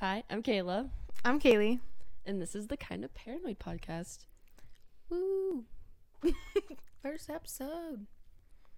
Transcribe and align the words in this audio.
Hi, 0.00 0.24
I'm 0.30 0.42
Kayla, 0.42 0.88
I'm 1.24 1.38
Kaylee. 1.38 1.80
and 2.24 2.40
this 2.40 2.54
is 2.54 2.68
the 2.68 2.76
Kind 2.76 3.04
of 3.04 3.12
Paranoid 3.14 3.58
podcast. 3.58 4.24
Woo! 5.10 5.64
First 7.02 7.28
episode. 7.28 8.06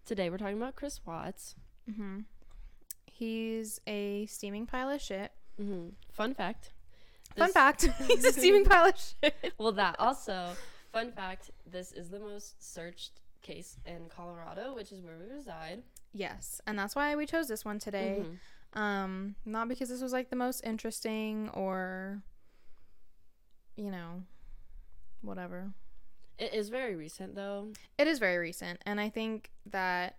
Today 0.05 0.31
we're 0.31 0.39
talking 0.39 0.57
about 0.57 0.75
Chris 0.75 1.01
Watts. 1.07 1.55
Mm-hmm. 1.89 2.21
He's 3.07 3.81
a 3.87 4.27
steaming 4.27 4.67
pile 4.67 4.91
of 4.91 5.01
shit. 5.01 5.31
Mm-hmm. 5.61 5.91
Fun 6.11 6.35
fact. 6.35 6.73
Fun 7.37 7.53
fact: 7.53 7.89
he's 8.09 8.25
a 8.25 8.33
steaming 8.39 8.65
pile 8.65 8.87
of 8.87 8.95
shit. 8.97 9.55
Well, 9.59 9.73
that 9.73 9.97
also. 10.01 10.51
Fun 10.93 11.13
fact. 11.13 11.51
This 11.71 11.93
is 11.93 12.11
the 12.11 12.19
most 12.19 12.63
searched 12.75 13.21
case 13.43 13.77
in 13.87 14.09
Colorado, 14.09 14.75
which 14.75 14.91
is 14.93 15.03
where 15.03 15.17
we 15.19 15.33
reside. 15.33 15.83
Yes, 16.13 16.61
and 16.67 16.79
that's 16.79 16.97
why 16.97 17.15
we 17.15 17.27
chose 17.27 17.47
this 17.49 17.65
one 17.65 17.79
today. 17.79 18.23
Mhm. 18.25 18.39
Um, 18.75 19.35
not 19.45 19.69
because 19.69 19.89
this 19.89 20.01
was 20.01 20.13
like 20.13 20.31
the 20.31 20.37
most 20.37 20.63
interesting 20.65 21.51
or, 21.51 22.23
you 23.77 23.91
know, 23.91 24.23
whatever. 25.21 25.73
It 26.39 26.55
is 26.55 26.71
very 26.71 26.97
recent, 26.97 27.35
though. 27.35 27.69
It 27.99 28.07
is 28.07 28.19
very 28.19 28.39
recent, 28.39 28.81
and 28.87 29.01
I 29.01 29.09
think 29.11 29.51
that 29.67 30.17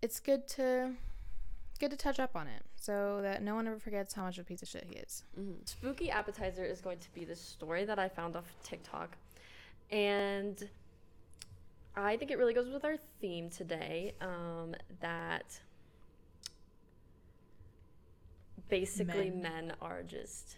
it's 0.00 0.20
good 0.20 0.46
to 0.48 0.92
good 1.80 1.90
to 1.90 1.96
touch 1.96 2.18
up 2.18 2.34
on 2.34 2.46
it 2.48 2.62
so 2.74 3.20
that 3.22 3.40
no 3.42 3.54
one 3.54 3.66
ever 3.68 3.78
forgets 3.78 4.12
how 4.14 4.24
much 4.24 4.36
of 4.38 4.42
a 4.42 4.44
piece 4.46 4.62
of 4.62 4.68
shit 4.68 4.84
he 4.88 4.96
is. 4.96 5.24
hmm 5.34 5.52
Spooky 5.64 6.10
appetizer 6.10 6.64
is 6.64 6.80
going 6.80 6.98
to 6.98 7.12
be 7.14 7.24
the 7.24 7.36
story 7.36 7.84
that 7.84 7.98
I 7.98 8.08
found 8.08 8.36
off 8.36 8.50
TikTok, 8.64 9.16
and 9.90 10.68
I 11.96 12.16
think 12.16 12.30
it 12.30 12.38
really 12.38 12.54
goes 12.54 12.68
with 12.68 12.84
our 12.84 12.96
theme 13.20 13.50
today. 13.50 14.14
Um, 14.20 14.74
that 15.00 15.60
basically 18.68 19.30
Men. 19.30 19.66
men, 19.68 19.72
are 19.80 20.02
just 20.02 20.56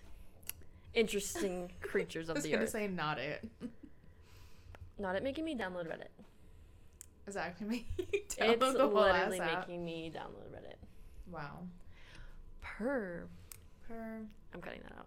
interesting 0.95 1.71
creatures 1.81 2.29
I 2.29 2.33
of 2.33 2.37
was 2.37 2.45
the 2.45 2.51
gonna 2.53 2.63
earth. 2.65 2.71
say 2.71 2.87
not 2.89 3.19
it. 3.19 3.45
Not 4.99 5.17
it 5.17 5.23
making 5.23 5.45
me 5.45 5.57
download 5.57 5.87
Reddit. 5.87 6.09
Is 7.27 7.35
that 7.35 7.59
gonna 7.59 7.71
make 7.73 7.87
you 7.99 8.07
it's 8.13 8.35
download 8.37 8.73
the 8.77 8.89
whole 8.89 9.05
ass 9.05 9.31
literally 9.31 9.41
app? 9.41 9.69
making 9.69 9.85
me 9.85 10.13
download 10.15 10.51
Reddit. 10.55 10.77
Wow. 11.31 11.61
Per. 12.61 13.27
Per. 13.89 14.19
I'm 14.55 14.61
cutting 14.61 14.81
that 14.83 14.93
out. 14.99 15.07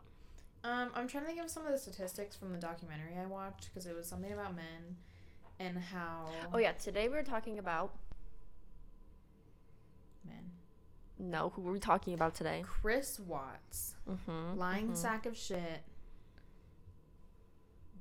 Um, 0.65 0.89
I'm 0.95 1.07
trying 1.09 1.25
to 1.25 1.29
think 1.31 1.43
of 1.43 1.49
some 1.49 1.65
of 1.65 1.71
the 1.73 1.77
statistics 1.77 2.35
from 2.37 2.53
the 2.53 2.57
documentary 2.57 3.17
I 3.21 3.25
watched 3.25 3.65
because 3.69 3.85
it 3.85 3.95
was 3.95 4.07
something 4.07 4.31
about 4.31 4.55
men 4.55 4.95
and 5.59 5.77
how 5.77 6.27
Oh 6.53 6.57
yeah, 6.57 6.71
today 6.71 7.09
we're 7.09 7.23
talking 7.23 7.59
about 7.59 7.91
men. 10.25 10.51
No. 11.19 11.51
Who 11.55 11.61
were 11.61 11.71
we 11.71 11.79
talking 11.79 12.13
about 12.13 12.35
today? 12.35 12.63
Chris 12.65 13.19
Watts, 13.19 13.95
Mm-hmm. 14.09 14.57
lying 14.57 14.95
sack 14.95 15.25
of 15.25 15.37
shit. 15.37 15.81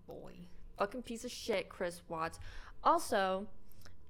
Boy. 0.06 0.32
fucking 0.78 1.02
piece 1.02 1.24
of 1.24 1.30
shit, 1.30 1.68
Chris 1.68 2.02
Watts. 2.08 2.38
Also, 2.83 3.46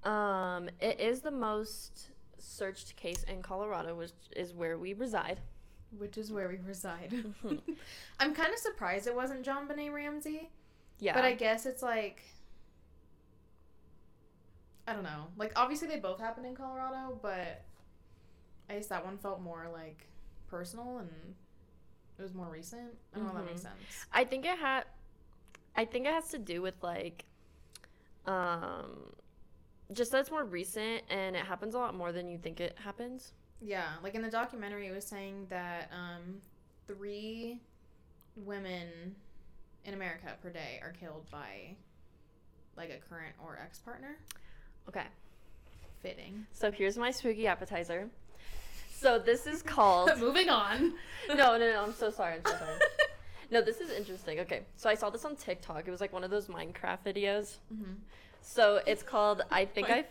um, 0.05 0.69
it 0.81 0.99
is 1.01 1.21
the 1.21 1.31
most 1.31 2.09
searched 2.39 2.97
case 2.97 3.23
in 3.25 3.43
Colorado, 3.43 3.95
which 3.95 4.13
is 4.35 4.55
where 4.55 4.79
we 4.79 4.95
reside. 4.95 5.41
Which 5.99 6.17
is 6.17 6.33
where 6.33 6.49
we 6.49 6.57
reside. 6.67 7.11
Mhm. 7.45 7.61
I'm 8.21 8.35
kind 8.35 8.53
of 8.53 8.59
surprised 8.59 9.07
it 9.07 9.15
wasn't 9.15 9.45
JonBenét 9.45 9.93
Ramsey, 9.93 10.51
Yeah, 10.99 11.13
but 11.15 11.25
I 11.25 11.35
guess 11.35 11.67
it's 11.67 11.83
like 11.83 12.23
I 14.87 14.95
don't 14.95 15.03
know. 15.05 15.27
Like 15.37 15.53
obviously 15.57 15.89
they 15.89 15.99
both 15.99 16.19
happened 16.19 16.47
in 16.47 16.55
Colorado, 16.57 17.19
but 17.21 17.63
I 18.69 18.75
guess 18.75 18.87
that 18.89 19.05
one 19.05 19.19
felt 19.19 19.41
more 19.41 19.69
like 19.73 20.07
personal 20.49 20.99
and 20.99 21.11
it 22.19 22.23
was 22.23 22.35
more 22.35 22.47
recent. 22.49 22.91
I 23.15 23.19
don't 23.19 23.27
know 23.27 23.33
if 23.33 23.37
that 23.39 23.47
makes 23.47 23.61
Mhm. 23.61 23.65
sense. 23.65 24.07
I 24.13 24.25
think 24.25 24.45
it 24.45 24.59
had. 24.59 24.85
I 25.75 25.85
think 25.87 26.07
it 26.07 26.13
has 26.13 26.29
to 26.31 26.39
do 26.39 26.61
with 26.63 26.75
like, 26.83 27.25
um, 28.27 29.15
just 29.93 30.13
that 30.13 30.21
it's 30.21 30.31
more 30.31 30.45
recent 30.45 31.03
and 31.11 31.35
it 31.35 31.45
happens 31.47 31.75
a 31.75 31.79
lot 31.79 31.95
more 31.95 32.13
than 32.13 32.29
you 32.29 32.39
think 32.39 32.61
it 32.61 32.79
happens. 32.79 33.33
Yeah, 33.61 33.95
like 34.03 34.15
in 34.15 34.23
the 34.23 34.31
documentary, 34.31 34.87
it 34.89 34.95
was 34.95 35.07
saying 35.07 35.47
that 35.49 35.91
um, 35.93 36.41
three 36.87 37.61
women 38.37 39.17
in 39.85 39.95
America 39.95 40.37
per 40.43 40.51
day 40.51 40.79
are 40.83 40.93
killed 40.93 41.29
by 41.31 41.77
like 42.77 42.91
a 42.91 42.99
current 42.99 43.35
or 43.43 43.59
ex 43.63 43.79
partner. 43.79 44.17
Okay, 44.89 45.07
Fitting. 46.01 46.47
so 46.53 46.71
here's 46.73 46.99
my 46.99 47.11
spooky 47.11 47.47
appetizer. 47.47 48.11
So 49.03 49.19
this 49.19 49.47
is 49.49 49.63
called. 49.63 50.11
Moving 50.19 50.49
on. 50.49 50.95
no, 51.29 51.59
no, 51.59 51.59
no. 51.59 51.83
I'm 51.83 51.93
so 51.93 52.09
sorry. 52.11 52.35
I'm 52.35 52.41
so 52.47 52.57
sorry. 52.57 52.79
No, 53.51 53.61
this 53.61 53.81
is 53.81 53.91
interesting. 53.91 54.39
Okay, 54.41 54.63
so 54.77 54.89
I 54.89 54.95
saw 54.95 55.11
this 55.11 55.25
on 55.25 55.35
TikTok. 55.37 55.87
It 55.89 55.91
was 55.91 56.01
like 56.01 56.13
one 56.13 56.23
of 56.25 56.31
those 56.31 56.47
Minecraft 56.47 56.99
videos. 57.05 57.57
mm-hmm. 57.73 57.95
So 58.41 58.81
it's 58.87 59.03
called 59.03 59.43
I 59.51 59.65
think 59.65 59.91
I 59.91 60.05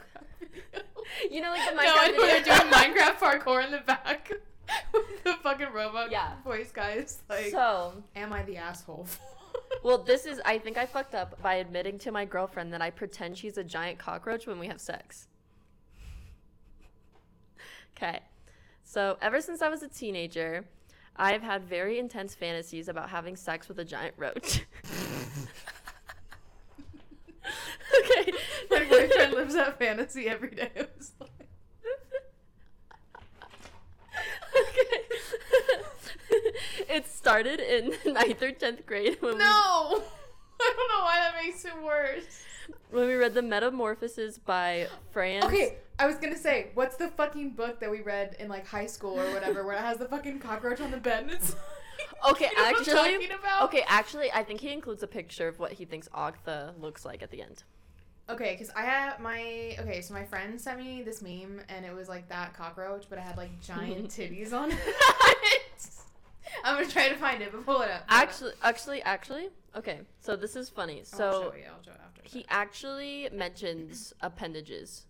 You 1.31 1.41
know 1.41 1.50
like 1.51 1.69
the 1.69 1.75
no, 1.75 1.81
Minecraft 1.81 1.97
I 2.00 2.07
know 2.12 2.28
they're 2.28 2.44
doing 2.44 2.72
Minecraft 2.72 3.18
parkour 3.18 3.66
in 3.66 3.72
the 3.72 3.80
back 3.80 4.31
with 4.94 5.24
the 5.24 5.34
fucking 5.41 5.72
robot 5.74 6.12
Yeah. 6.12 6.34
voice 6.44 6.72
guys. 6.72 7.24
Like, 7.30 7.47
so, 7.51 7.94
am 8.16 8.31
I 8.31 8.44
the 8.44 8.57
asshole? 8.57 9.07
well 9.84 9.97
this 9.97 10.25
is 10.25 10.40
I 10.46 10.57
think 10.59 10.78
I 10.78 10.85
fucked 10.85 11.16
up 11.16 11.41
by 11.41 11.56
admitting 11.56 11.97
to 12.00 12.12
my 12.12 12.24
girlfriend 12.25 12.72
that 12.74 12.81
I 12.81 12.90
pretend 12.90 13.38
she's 13.38 13.57
a 13.57 13.63
giant 13.63 14.00
cockroach 14.00 14.47
when 14.47 14.59
we 14.59 14.68
have 14.68 14.80
sex. 14.80 15.28
Okay. 17.97 18.19
So, 18.91 19.16
ever 19.22 19.40
since 19.40 19.62
I 19.62 19.69
was 19.69 19.84
a 19.84 19.88
teenager, 19.88 20.66
I 21.16 21.31
have 21.31 21.41
had 21.44 21.63
very 21.63 21.97
intense 21.97 22.35
fantasies 22.35 22.90
about 22.90 23.09
having 23.09 23.38
sex 23.38 23.69
with 23.69 23.79
a 23.79 23.85
giant 23.85 24.16
roach. 24.18 24.66
okay. 27.97 28.34
My 28.69 28.84
boyfriend 28.90 29.34
lives 29.34 29.53
that 29.53 29.80
fantasy 29.80 30.28
every 30.28 30.50
day 30.50 30.72
of 30.75 30.88
his 30.97 31.13
life. 31.22 31.30
okay. 34.59 35.03
it 36.94 37.07
started 37.07 37.62
in 37.62 37.94
ninth 38.13 38.41
or 38.41 38.51
tenth 38.51 38.85
grade 38.85 39.22
when 39.22 39.38
No! 39.38 39.46
I 39.46 40.74
don't 40.75 40.90
know 40.90 41.06
why 41.06 41.16
that 41.16 41.41
makes 41.41 41.63
it 41.63 41.81
worse. 41.81 42.44
we 42.91 43.00
when 43.00 43.07
we 43.07 43.16
read 43.16 43.35
the 43.35 43.41
Metamorphosis 43.41 44.38
by 44.38 44.90
Franz. 45.12 45.46
Okay, 45.46 45.78
I 46.01 46.07
was 46.07 46.16
gonna 46.16 46.38
say, 46.38 46.69
what's 46.73 46.95
the 46.95 47.09
fucking 47.09 47.51
book 47.51 47.79
that 47.79 47.91
we 47.91 48.01
read 48.01 48.35
in 48.39 48.47
like 48.50 48.66
high 48.66 48.88
school 48.88 49.19
or 49.19 49.31
whatever, 49.34 49.63
where 49.63 49.75
it 49.75 49.81
has 49.81 49.97
the 49.97 50.06
fucking 50.07 50.39
cockroach 50.39 50.81
on 50.81 50.89
the 50.89 50.97
bed? 50.97 51.23
And 51.23 51.31
it's 51.31 51.56
Okay, 52.29 52.50
You 52.51 52.57
know 52.57 52.69
actually, 52.79 53.29
okay, 53.63 53.84
actually, 53.88 54.31
I 54.31 54.44
think 54.44 54.62
he 54.62 54.69
includes 54.72 55.03
a 55.03 55.07
picture 55.07 55.47
of 55.47 55.59
what 55.59 55.73
he 55.73 55.85
thinks 55.85 56.07
Ogtha 56.09 56.73
looks 56.81 57.06
like 57.06 57.22
at 57.22 57.29
the 57.29 57.41
end. 57.44 57.63
Okay, 58.29 58.56
because 58.57 58.73
I 58.75 58.81
have 58.81 59.19
my 59.19 59.75
okay, 59.79 60.01
so 60.01 60.13
my 60.16 60.23
friend 60.23 60.59
sent 60.59 60.79
me 60.79 61.03
this 61.03 61.22
meme 61.22 61.62
and 61.69 61.85
it 61.85 61.94
was 61.94 62.09
like 62.09 62.28
that 62.29 62.56
cockroach, 62.56 63.06
but 63.09 63.19
it 63.19 63.22
had 63.22 63.38
like 63.38 63.51
giant 63.62 64.09
titties 64.16 64.53
on 64.53 64.72
it. 64.72 64.79
I'm 66.63 66.75
gonna 66.75 66.88
try 66.88 67.09
to 67.09 67.16
find 67.16 67.41
it, 67.44 67.51
but 67.51 67.63
pull 67.66 67.81
it 67.81 67.89
up. 67.91 68.07
pull 68.07 68.18
it 68.18 68.22
up. 68.22 68.23
Actually, 68.23 68.51
actually, 68.63 69.01
actually, 69.03 69.50
okay. 69.75 70.00
So 70.19 70.35
this 70.35 70.56
is 70.56 70.69
funny. 70.69 71.00
I'll 71.00 71.06
So 71.19 71.31
show 71.51 71.56
you. 71.57 71.63
I'll 71.75 71.83
show 71.83 71.91
it 71.91 72.01
after. 72.03 72.22
he 72.25 72.45
actually 72.50 73.29
mentions 73.31 74.13
appendages. 74.22 75.06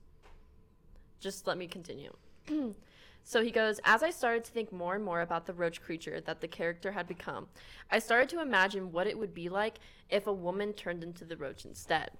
Just 1.21 1.47
let 1.47 1.57
me 1.57 1.67
continue. 1.67 2.13
so 3.23 3.43
he 3.43 3.51
goes, 3.51 3.79
As 3.85 4.03
I 4.03 4.09
started 4.09 4.43
to 4.43 4.51
think 4.51 4.73
more 4.73 4.95
and 4.95 5.05
more 5.05 5.21
about 5.21 5.45
the 5.45 5.53
roach 5.53 5.81
creature 5.81 6.19
that 6.19 6.41
the 6.41 6.47
character 6.47 6.91
had 6.91 7.07
become, 7.07 7.47
I 7.89 7.99
started 7.99 8.27
to 8.29 8.41
imagine 8.41 8.91
what 8.91 9.07
it 9.07 9.17
would 9.17 9.33
be 9.33 9.47
like 9.47 9.75
if 10.09 10.27
a 10.27 10.33
woman 10.33 10.73
turned 10.73 11.03
into 11.03 11.23
the 11.23 11.37
roach 11.37 11.63
instead. 11.63 12.11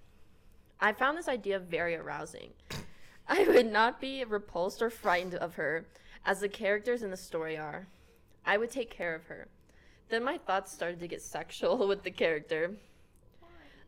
I 0.80 0.94
found 0.94 1.18
this 1.18 1.28
idea 1.28 1.60
very 1.60 1.96
arousing. 1.96 2.52
I 3.28 3.44
would 3.44 3.72
not 3.72 4.00
be 4.00 4.24
repulsed 4.24 4.82
or 4.82 4.90
frightened 4.90 5.36
of 5.36 5.56
her, 5.56 5.86
as 6.26 6.40
the 6.40 6.50
characters 6.50 7.04
in 7.04 7.10
the 7.10 7.18
story 7.18 7.58
are. 7.58 7.88
I 8.46 8.58
would 8.58 8.72
take 8.72 8.92
care 8.92 9.16
of 9.16 9.26
her. 9.26 9.48
Then 10.10 10.24
my 10.24 10.38
thoughts 10.38 10.72
started 10.72 11.00
to 11.00 11.08
get 11.08 11.22
sexual 11.22 11.88
with 11.88 12.04
the 12.04 12.12
character. 12.12 12.76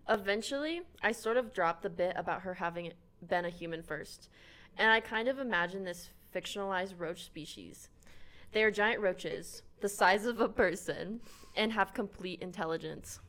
Eventually, 0.10 0.82
I 1.02 1.12
sort 1.12 1.38
of 1.38 1.54
dropped 1.54 1.84
the 1.84 1.90
bit 1.90 2.14
about 2.16 2.42
her 2.42 2.56
having 2.56 2.94
been 3.28 3.46
a 3.46 3.50
human 3.50 3.84
first, 3.84 4.30
and 4.78 4.92
I 4.92 5.00
kind 5.00 5.28
of 5.28 5.40
imagined 5.40 5.86
this 5.86 6.10
fictionalized 6.34 6.94
roach 6.98 7.24
species. 7.24 7.90
They 8.52 8.64
are 8.64 8.72
giant 8.72 9.02
roaches, 9.02 9.64
the 9.82 9.90
size 9.90 10.26
of 10.26 10.40
a 10.40 10.50
person, 10.50 11.22
and 11.56 11.72
have 11.72 11.94
complete 11.94 12.42
intelligence. 12.42 13.20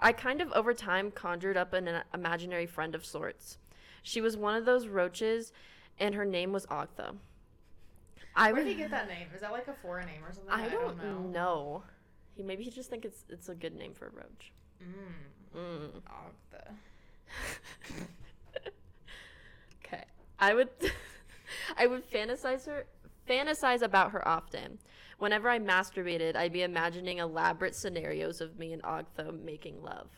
I 0.00 0.12
kind 0.12 0.40
of 0.40 0.50
over 0.52 0.72
time 0.72 1.10
conjured 1.10 1.56
up 1.56 1.72
an 1.72 2.02
imaginary 2.14 2.66
friend 2.66 2.94
of 2.94 3.04
sorts. 3.04 3.58
She 4.02 4.20
was 4.20 4.36
one 4.36 4.54
of 4.54 4.64
those 4.64 4.88
roaches, 4.88 5.52
and 5.98 6.14
her 6.14 6.24
name 6.24 6.52
was 6.52 6.66
Ogtha. 6.66 7.16
I 8.34 8.52
Where 8.52 8.62
did 8.64 8.70
he 8.70 8.76
get 8.76 8.90
that 8.90 9.08
name? 9.08 9.26
Is 9.34 9.42
that 9.42 9.52
like 9.52 9.68
a 9.68 9.74
foreign 9.74 10.06
name 10.06 10.24
or 10.24 10.32
something? 10.32 10.52
I 10.52 10.68
don't, 10.68 10.96
know. 11.02 11.18
know. 11.18 11.82
He 12.34 12.42
maybe 12.42 12.62
he 12.62 12.70
just 12.70 12.88
think 12.88 13.04
it's 13.04 13.24
it's 13.28 13.48
a 13.48 13.54
good 13.54 13.74
name 13.74 13.92
for 13.92 14.06
a 14.06 14.10
roach. 14.10 14.52
Mm. 14.82 15.58
Mm. 15.60 15.90
Ogtha. 16.08 16.74
I 20.40 20.54
would 20.54 20.68
I 21.76 21.86
would 21.86 22.10
fantasize 22.10 22.66
her 22.66 22.86
fantasize 23.28 23.82
about 23.82 24.12
her 24.12 24.26
often. 24.26 24.78
Whenever 25.18 25.50
I 25.50 25.58
masturbated, 25.58 26.34
I'd 26.34 26.52
be 26.52 26.62
imagining 26.62 27.18
elaborate 27.18 27.74
scenarios 27.76 28.40
of 28.40 28.58
me 28.58 28.72
and 28.72 28.82
Ogtha 28.82 29.38
making 29.44 29.82
love. 29.82 30.08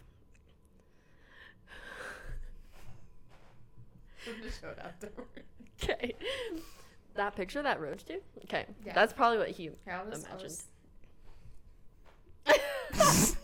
Just 4.44 4.60
showed 4.60 4.78
afterward. 4.78 5.26
Okay. 5.82 6.14
That 7.14 7.34
picture 7.34 7.60
that 7.62 7.80
Roach 7.80 8.04
did? 8.04 8.22
Okay. 8.44 8.66
Yeah. 8.86 8.92
That's 8.94 9.12
probably 9.12 9.38
what 9.38 9.48
he 9.48 9.70
Yeah, 9.84 10.00
I'll 10.00 10.08
just, 10.10 10.26
I'll 10.30 10.38
imagined. 10.38 10.62
just- 12.46 13.36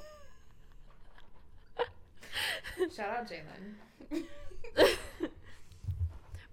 Shout 2.96 3.08
out 3.10 3.28
Jalen. 3.28 4.22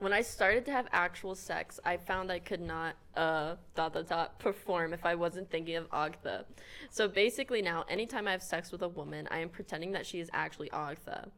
when 0.05 0.13
I 0.13 0.21
started 0.21 0.65
to 0.65 0.71
have 0.71 0.87
actual 0.91 1.33
sex, 1.33 1.79
I 1.83 1.97
found 1.97 2.31
I 2.31 2.37
could 2.37 2.61
not 2.61 2.95
uh 3.17 3.55
dot 3.73 3.95
dot 3.95 4.07
dot 4.07 4.37
perform 4.37 4.93
if 4.93 5.03
I 5.03 5.15
wasn't 5.15 5.49
thinking 5.49 5.77
of 5.77 5.89
Ogtha. 5.89 6.45
So 6.91 7.07
basically 7.07 7.63
now 7.63 7.85
anytime 7.89 8.27
I 8.27 8.31
have 8.31 8.43
sex 8.43 8.71
with 8.71 8.83
a 8.83 8.87
woman, 8.87 9.27
I 9.31 9.39
am 9.39 9.49
pretending 9.49 9.93
that 9.93 10.05
she 10.05 10.19
is 10.19 10.29
actually 10.31 10.69
Ogtha. 10.69 11.29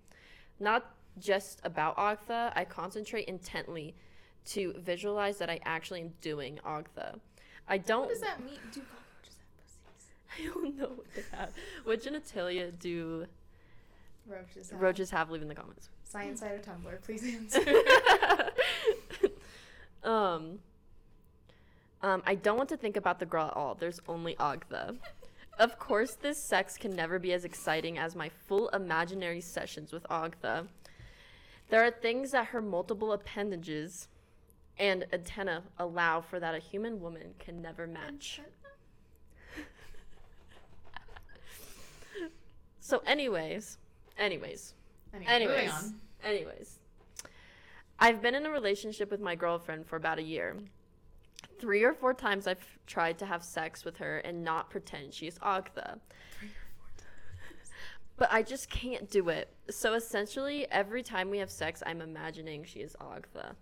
Not 0.60 0.94
just 1.18 1.62
about 1.64 1.96
Ogtha, 1.96 2.52
I 2.58 2.66
concentrate 2.66 3.30
intently 3.30 3.96
to 4.48 4.74
visualize 4.80 5.38
that 5.38 5.50
I 5.50 5.62
actually 5.64 6.02
am 6.02 6.12
doing 6.20 6.60
Ogtha. 6.66 7.22
I 7.70 7.78
don't 7.78 8.02
What 8.02 8.10
does 8.10 8.20
that 8.20 8.44
mean? 8.44 8.60
Do 8.74 8.82
cockroaches 8.82 9.38
have 9.40 9.56
pussies? 9.64 10.12
I 10.38 10.46
don't 10.54 10.78
know 10.78 10.92
what 10.94 11.08
they 11.16 11.24
have. 11.38 11.52
What 11.86 12.04
genitalia 12.04 12.78
do 12.78 13.28
Roaches. 14.28 14.72
Have. 14.72 14.82
roaches 14.82 15.10
have? 15.12 15.32
Leave 15.32 15.42
in 15.42 15.48
the 15.48 15.56
comments. 15.56 15.88
Science 16.04 16.40
side 16.40 16.52
of 16.56 16.62
Tumblr, 16.62 17.02
please 17.02 17.24
answer. 17.34 17.62
um, 20.04 20.60
um, 22.02 22.24
I 22.26 22.36
don't 22.36 22.58
want 22.58 22.70
to 22.70 22.78
think 22.78 22.98
about 22.98 23.20
the 23.20 23.26
girl 23.26 23.48
at 23.48 23.54
all. 23.54 23.76
There's 23.76 24.00
only 24.08 24.36
Ogtha. 24.36 24.98
Of 25.60 25.80
course, 25.80 26.16
this 26.16 26.38
sex 26.38 26.78
can 26.78 26.96
never 26.96 27.18
be 27.18 27.34
as 27.34 27.44
exciting 27.44 27.98
as 27.98 28.16
my 28.16 28.30
full 28.30 28.70
imaginary 28.70 29.42
sessions 29.42 29.92
with 29.92 30.04
Ogtha. 30.04 30.68
There 31.70 31.84
are 31.84 31.92
things 31.92 32.32
that 32.32 32.48
her 32.48 32.62
multiple 32.62 33.12
appendages 33.12 34.08
and 34.78 35.06
antenna 35.12 35.64
allow 35.80 36.22
for 36.22 36.40
that 36.40 36.54
a 36.54 36.60
human 36.60 37.02
woman 37.02 37.34
can 37.40 37.62
never 37.62 37.88
match. 37.88 38.42
So, 42.80 43.02
anyways, 43.06 43.80
anyways, 44.18 44.74
Anyway, 45.14 45.32
Anyways. 45.32 45.94
Anyways, 46.24 46.80
I've 48.00 48.22
been 48.22 48.36
in 48.36 48.46
a 48.46 48.52
relationship 48.52 49.10
with 49.10 49.20
my 49.20 49.36
girlfriend 49.36 49.88
for 49.88 49.96
about 49.96 50.20
a 50.20 50.24
year. 50.24 50.56
Three 51.60 51.84
or 51.84 51.94
four 51.94 52.14
times 52.14 52.46
I've 52.46 52.78
tried 52.86 53.18
to 53.20 53.26
have 53.26 53.44
sex 53.44 53.84
with 53.84 53.98
her 53.98 54.20
and 54.20 54.44
not 54.44 54.70
pretend 54.70 55.14
she's 55.14 55.40
Ogtha. 55.40 56.00
But 58.18 58.30
I 58.32 58.42
just 58.42 58.70
can't 58.70 59.10
do 59.10 59.30
it. 59.30 59.50
So 59.70 59.94
essentially, 59.94 60.70
every 60.72 61.04
time 61.04 61.30
we 61.30 61.38
have 61.38 61.52
sex, 61.52 61.84
I'm 61.86 62.02
imagining 62.02 62.64
she 62.64 62.80
is 62.80 62.96
Ogtha. 63.00 63.54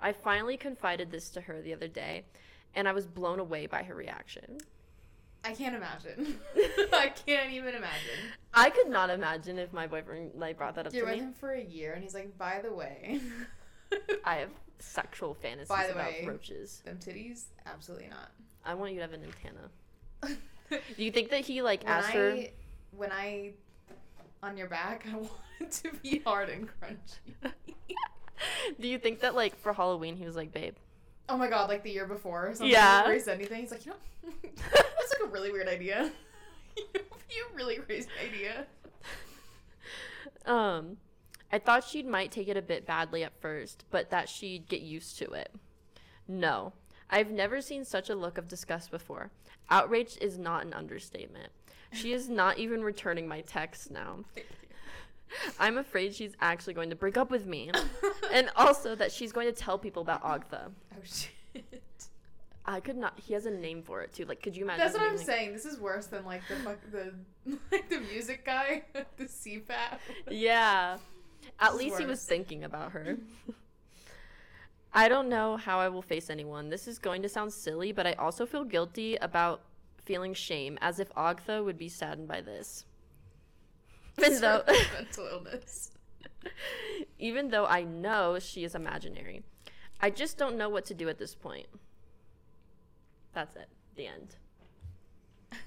I 0.00 0.12
finally 0.12 0.56
confided 0.56 1.10
this 1.10 1.30
to 1.30 1.40
her 1.42 1.62
the 1.62 1.72
other 1.72 1.88
day, 1.88 2.24
and 2.74 2.86
I 2.88 2.92
was 2.92 3.06
blown 3.06 3.38
away 3.38 3.66
by 3.66 3.82
her 3.84 3.94
reaction. 3.94 4.58
I 5.44 5.52
can't 5.54 5.74
imagine. 5.74 6.38
I 6.92 7.08
can't 7.26 7.50
even 7.52 7.74
imagine. 7.74 8.18
I 8.54 8.70
could 8.70 8.88
not 8.88 9.10
imagine 9.10 9.58
if 9.58 9.72
my 9.72 9.86
boyfriend 9.86 10.32
like 10.36 10.56
brought 10.58 10.74
that 10.76 10.86
up 10.86 10.92
to 10.92 10.96
me. 10.96 10.98
You're 10.98 11.10
with 11.10 11.20
him 11.20 11.32
for 11.32 11.52
a 11.52 11.62
year, 11.62 11.92
and 11.94 12.02
he's 12.02 12.14
like, 12.14 12.36
by 12.38 12.60
the 12.62 12.72
way, 12.72 13.20
I 14.24 14.36
have 14.36 14.50
sexual 14.78 15.34
fantasies 15.34 15.68
By 15.68 15.86
the 15.86 15.92
about 15.94 16.12
way, 16.12 16.24
roaches. 16.26 16.82
them 16.84 16.98
titties, 16.98 17.44
absolutely 17.66 18.08
not. 18.08 18.30
I 18.64 18.74
want 18.74 18.92
you 18.92 18.98
to 18.98 19.02
have 19.02 19.12
an 19.12 19.22
antenna. 19.24 20.38
Do 20.70 20.78
you 21.04 21.10
think 21.10 21.30
that 21.30 21.40
he 21.40 21.62
like 21.62 21.82
when 21.84 21.92
asked 21.92 22.10
I, 22.10 22.12
her? 22.12 22.36
when 22.96 23.10
I, 23.12 23.52
on 24.42 24.56
your 24.56 24.68
back, 24.68 25.06
I 25.12 25.16
want 25.16 25.30
it 25.60 25.70
to 25.72 25.92
be 26.02 26.20
hard 26.24 26.48
and 26.50 26.68
crunchy. 26.68 27.52
Do 28.80 28.88
you 28.88 28.98
think 28.98 29.20
that 29.20 29.34
like 29.34 29.56
for 29.60 29.72
Halloween 29.72 30.16
he 30.16 30.24
was 30.24 30.36
like, 30.36 30.52
babe? 30.52 30.74
Oh 31.28 31.36
my 31.36 31.48
god, 31.48 31.68
like 31.68 31.82
the 31.82 31.90
year 31.90 32.06
before 32.06 32.48
or 32.48 32.54
something. 32.54 32.70
Yeah. 32.70 33.04
Where 33.04 33.14
he 33.14 33.20
said 33.20 33.36
anything, 33.36 33.60
he's 33.60 33.70
like, 33.70 33.86
you 33.86 33.92
know, 33.92 34.32
that's 34.42 35.12
like 35.12 35.28
a 35.28 35.30
really 35.30 35.50
weird 35.50 35.68
idea. 35.68 36.10
you 36.76 37.46
really 37.54 37.76
crazy 37.76 38.08
idea. 38.22 38.66
Um, 40.44 40.96
I 41.50 41.58
thought 41.58 41.84
she 41.84 42.02
might 42.02 42.32
take 42.32 42.48
it 42.48 42.56
a 42.56 42.62
bit 42.62 42.86
badly 42.86 43.24
at 43.24 43.40
first, 43.40 43.84
but 43.90 44.10
that 44.10 44.28
she'd 44.28 44.68
get 44.68 44.80
used 44.80 45.18
to 45.18 45.30
it. 45.32 45.52
No, 46.26 46.72
I've 47.10 47.30
never 47.30 47.60
seen 47.60 47.84
such 47.84 48.10
a 48.10 48.14
look 48.14 48.38
of 48.38 48.48
disgust 48.48 48.90
before. 48.90 49.30
Outraged 49.70 50.22
is 50.22 50.38
not 50.38 50.64
an 50.64 50.72
understatement. 50.72 51.50
She 51.92 52.12
is 52.12 52.28
not 52.28 52.58
even 52.58 52.82
returning 52.82 53.28
my 53.28 53.42
texts 53.42 53.90
now. 53.90 54.20
I'm 55.58 55.78
afraid 55.78 56.14
she's 56.14 56.32
actually 56.40 56.74
going 56.74 56.90
to 56.90 56.96
break 56.96 57.16
up 57.16 57.30
with 57.30 57.46
me. 57.46 57.70
and 58.32 58.50
also 58.56 58.94
that 58.94 59.12
she's 59.12 59.32
going 59.32 59.46
to 59.46 59.52
tell 59.52 59.78
people 59.78 60.02
about 60.02 60.22
Ogtha. 60.22 60.70
Oh 60.94 60.98
shit. 61.04 61.28
I 62.64 62.78
could 62.78 62.96
not. 62.96 63.18
He 63.18 63.34
has 63.34 63.46
a 63.46 63.50
name 63.50 63.82
for 63.82 64.02
it 64.02 64.12
too. 64.12 64.24
Like, 64.24 64.40
could 64.42 64.56
you 64.56 64.62
imagine? 64.64 64.84
That's 64.84 64.94
what 64.96 65.02
I'm 65.02 65.16
like- 65.16 65.26
saying. 65.26 65.52
This 65.52 65.64
is 65.66 65.80
worse 65.80 66.06
than 66.06 66.24
like 66.24 66.42
the 66.48 66.54
fuck 66.56 66.78
the 66.92 67.12
like 67.72 67.88
the 67.88 68.00
music 68.00 68.44
guy, 68.44 68.84
the 69.16 69.24
CPAP. 69.24 69.98
Yeah. 70.30 70.98
At 71.58 71.72
This 71.72 71.80
least 71.80 71.98
he 71.98 72.06
was 72.06 72.24
thinking 72.24 72.62
about 72.64 72.92
her. 72.92 73.18
I 74.94 75.08
don't 75.08 75.28
know 75.28 75.56
how 75.56 75.80
I 75.80 75.88
will 75.88 76.02
face 76.02 76.28
anyone. 76.30 76.68
This 76.68 76.86
is 76.86 76.98
going 76.98 77.22
to 77.22 77.28
sound 77.28 77.52
silly, 77.52 77.92
but 77.92 78.06
I 78.06 78.12
also 78.12 78.44
feel 78.46 78.62
guilty 78.64 79.16
about 79.16 79.62
feeling 80.04 80.34
shame, 80.34 80.78
as 80.82 81.00
if 81.00 81.12
Ogtha 81.14 81.64
would 81.64 81.78
be 81.78 81.88
saddened 81.88 82.28
by 82.28 82.42
this. 82.42 82.84
Even 84.18 84.40
though, 84.40 84.62
mental 84.94 85.26
illness. 85.26 85.90
even 87.18 87.48
though 87.50 87.66
I 87.66 87.82
know 87.84 88.38
she 88.38 88.64
is 88.64 88.74
imaginary, 88.74 89.42
I 90.00 90.10
just 90.10 90.36
don't 90.38 90.56
know 90.56 90.68
what 90.68 90.84
to 90.86 90.94
do 90.94 91.08
at 91.08 91.18
this 91.18 91.34
point. 91.34 91.66
That's 93.32 93.56
it. 93.56 93.68
The 93.96 94.06
end. 94.08 94.36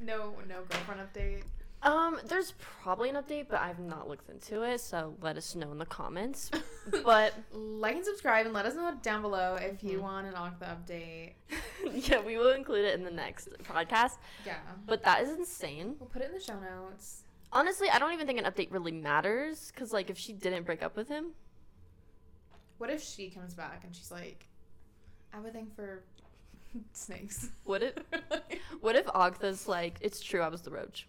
No, 0.00 0.34
no 0.48 0.62
girlfriend 0.68 1.00
update. 1.00 1.42
Um, 1.82 2.18
there's 2.26 2.52
probably 2.58 3.10
an 3.10 3.16
update, 3.16 3.46
but 3.48 3.60
I've 3.60 3.78
not 3.78 4.08
looked 4.08 4.28
into 4.30 4.62
it, 4.62 4.80
so 4.80 5.14
let 5.20 5.36
us 5.36 5.54
know 5.54 5.70
in 5.70 5.78
the 5.78 5.86
comments. 5.86 6.50
But 7.04 7.32
Like 7.52 7.96
and 7.96 8.04
subscribe 8.04 8.44
and 8.46 8.54
let 8.54 8.66
us 8.66 8.74
know 8.74 8.92
down 9.02 9.22
below 9.22 9.54
if 9.60 9.82
you 9.84 9.98
Mhm. 9.98 10.02
want 10.02 10.26
an 10.26 10.34
Ogtha 10.34 10.76
update. 10.76 11.32
yeah, 12.10 12.20
we 12.20 12.36
will 12.36 12.50
include 12.52 12.84
it 12.86 12.94
in 12.94 13.04
the 13.04 13.10
next 13.10 13.48
podcast. 13.62 14.18
Yeah. 14.44 14.56
But 14.86 15.02
that 15.04 15.22
is 15.22 15.30
insane. 15.30 15.96
We'll 15.98 16.08
put 16.10 16.22
it 16.22 16.26
in 16.26 16.32
the 16.32 16.40
show 16.40 16.58
notes. 16.58 17.22
Honestly, 17.54 17.88
I 17.88 17.98
don't 17.98 18.12
even 18.12 18.26
think 18.26 18.38
an 18.38 18.44
update 18.44 18.68
really 18.72 18.90
matters 18.92 19.70
because, 19.72 19.92
like, 19.92 20.10
if 20.10 20.18
she 20.18 20.32
didn't 20.32 20.64
break 20.64 20.82
up 20.82 20.96
with 20.96 21.08
him, 21.08 21.32
What 22.78 22.90
if 22.90 23.00
she 23.02 23.30
comes 23.30 23.54
back 23.54 23.82
and 23.84 23.94
she's 23.94 24.10
like, 24.10 24.48
I 25.32 25.36
have 25.36 25.46
a 25.46 25.50
thing 25.50 25.70
for 25.76 26.02
snakes. 26.92 27.50
would 27.64 27.82
it? 27.84 28.04
What 28.80 28.96
if 28.96 29.06
Agatha's 29.14 29.68
like, 29.68 29.98
it's 30.00 30.20
true, 30.20 30.40
I 30.42 30.48
was 30.48 30.62
the 30.62 30.70
roach? 30.72 31.06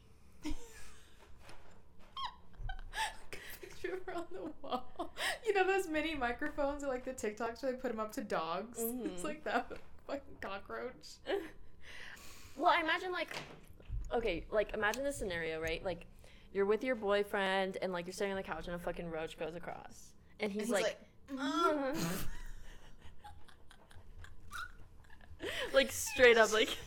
Picture 3.62 3.96
of 3.96 4.04
her 4.06 4.16
on 4.16 4.26
the 4.32 4.52
wall. 4.62 5.14
You 5.46 5.54
know 5.54 5.66
those 5.66 5.88
mini 5.88 6.16
microphones 6.16 6.84
or 6.84 6.88
like 6.88 7.04
the 7.04 7.12
TikToks 7.12 7.62
where 7.64 7.72
they 7.72 7.78
put 7.78 7.90
them 7.92 8.00
up 8.00 8.12
to 8.14 8.22
dogs? 8.22 8.80
Mhm. 8.80 9.06
It's 9.14 9.24
like 9.24 9.44
that 9.46 9.68
but 9.70 9.80
fucking 10.08 10.38
cockroach. 10.42 10.92
Well, 12.56 12.72
I 12.72 12.82
imagine 12.82 13.12
like, 13.12 13.36
okay, 14.14 14.46
like 14.52 14.74
imagine 14.74 15.04
this 15.04 15.18
scenario, 15.18 15.60
right? 15.60 15.84
Like, 15.84 16.06
you're 16.56 16.66
with 16.66 16.84
your 16.86 16.96
boyfriend 16.96 17.78
and 17.82 17.92
like 17.92 18.06
you're 18.06 18.14
sitting 18.14 18.32
on 18.32 18.38
the 18.38 18.44
couch 18.44 18.68
and 18.68 18.76
a 18.78 18.80
fucking 18.80 19.12
roach 19.12 19.38
goes 19.38 19.56
across, 19.56 20.14
and 20.40 20.54
he's, 20.54 20.62
he's 20.62 20.72
like, 20.72 20.84
like, 20.84 20.98
uh-huh. 21.38 21.74
mm-hmm. 21.74 22.26
like 25.74 25.92
straight 25.92 26.38
up, 26.38 26.54
like, 26.54 26.70
he 26.70 26.78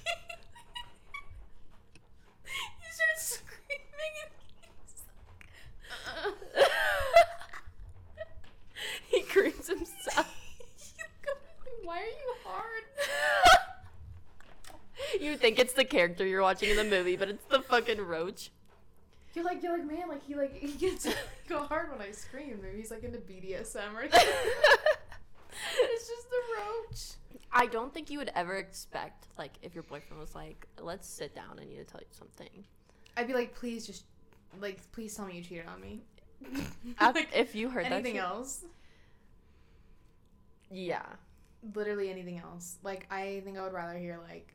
starts 2.90 3.42
screaming 3.42 4.14
and 4.22 4.30
he's 4.86 5.02
he 9.18 9.20
creams 9.20 9.68
himself. 9.68 10.34
Why 11.84 11.98
are 11.98 12.04
you 12.04 12.34
hard? 12.42 12.84
you 15.20 15.36
think 15.36 15.58
it's 15.58 15.74
the 15.74 15.84
character 15.84 16.24
you're 16.26 16.40
watching 16.40 16.70
in 16.70 16.76
the 16.76 16.84
movie, 16.84 17.16
but 17.16 17.28
it's 17.28 17.44
the 17.46 17.60
fucking 17.60 18.00
roach. 18.00 18.50
Like, 19.48 19.62
you're 19.62 19.72
like, 19.78 19.86
man, 19.86 20.08
like 20.08 20.24
he 20.26 20.34
like 20.34 20.54
he 20.60 20.72
gets 20.72 21.08
go 21.48 21.62
hard 21.62 21.90
when 21.90 22.06
I 22.06 22.10
scream. 22.12 22.58
Maybe 22.62 22.76
he's 22.78 22.90
like 22.90 23.02
into 23.02 23.18
BDSM 23.18 23.94
or 23.94 24.02
something. 24.02 24.10
it's 25.80 26.06
just 26.06 26.28
the 26.30 26.36
roach. 26.58 27.00
I 27.50 27.64
don't 27.66 27.94
think 27.94 28.10
you 28.10 28.18
would 28.18 28.30
ever 28.34 28.56
expect, 28.56 29.26
like, 29.38 29.52
if 29.62 29.74
your 29.74 29.84
boyfriend 29.84 30.20
was 30.20 30.34
like, 30.34 30.66
let's 30.78 31.08
sit 31.08 31.34
down, 31.34 31.58
I 31.58 31.64
need 31.64 31.76
to 31.78 31.84
tell 31.84 32.00
you 32.00 32.06
something. 32.10 32.50
I'd 33.16 33.26
be 33.26 33.32
like, 33.32 33.54
please 33.54 33.86
just 33.86 34.04
like 34.60 34.80
please 34.92 35.14
tell 35.16 35.24
me 35.26 35.36
you 35.36 35.42
cheated 35.42 35.66
on 35.66 35.80
me. 35.80 36.02
Like, 37.00 37.30
if 37.34 37.54
you 37.54 37.68
heard 37.70 37.86
anything 37.86 38.14
that 38.16 38.20
shit- 38.20 38.30
else? 38.30 38.64
Yeah. 40.70 41.02
literally 41.74 42.10
anything 42.10 42.38
else. 42.38 42.76
Like 42.82 43.06
I 43.10 43.40
think 43.44 43.56
I 43.58 43.62
would 43.62 43.72
rather 43.72 43.98
hear 43.98 44.18
like 44.28 44.54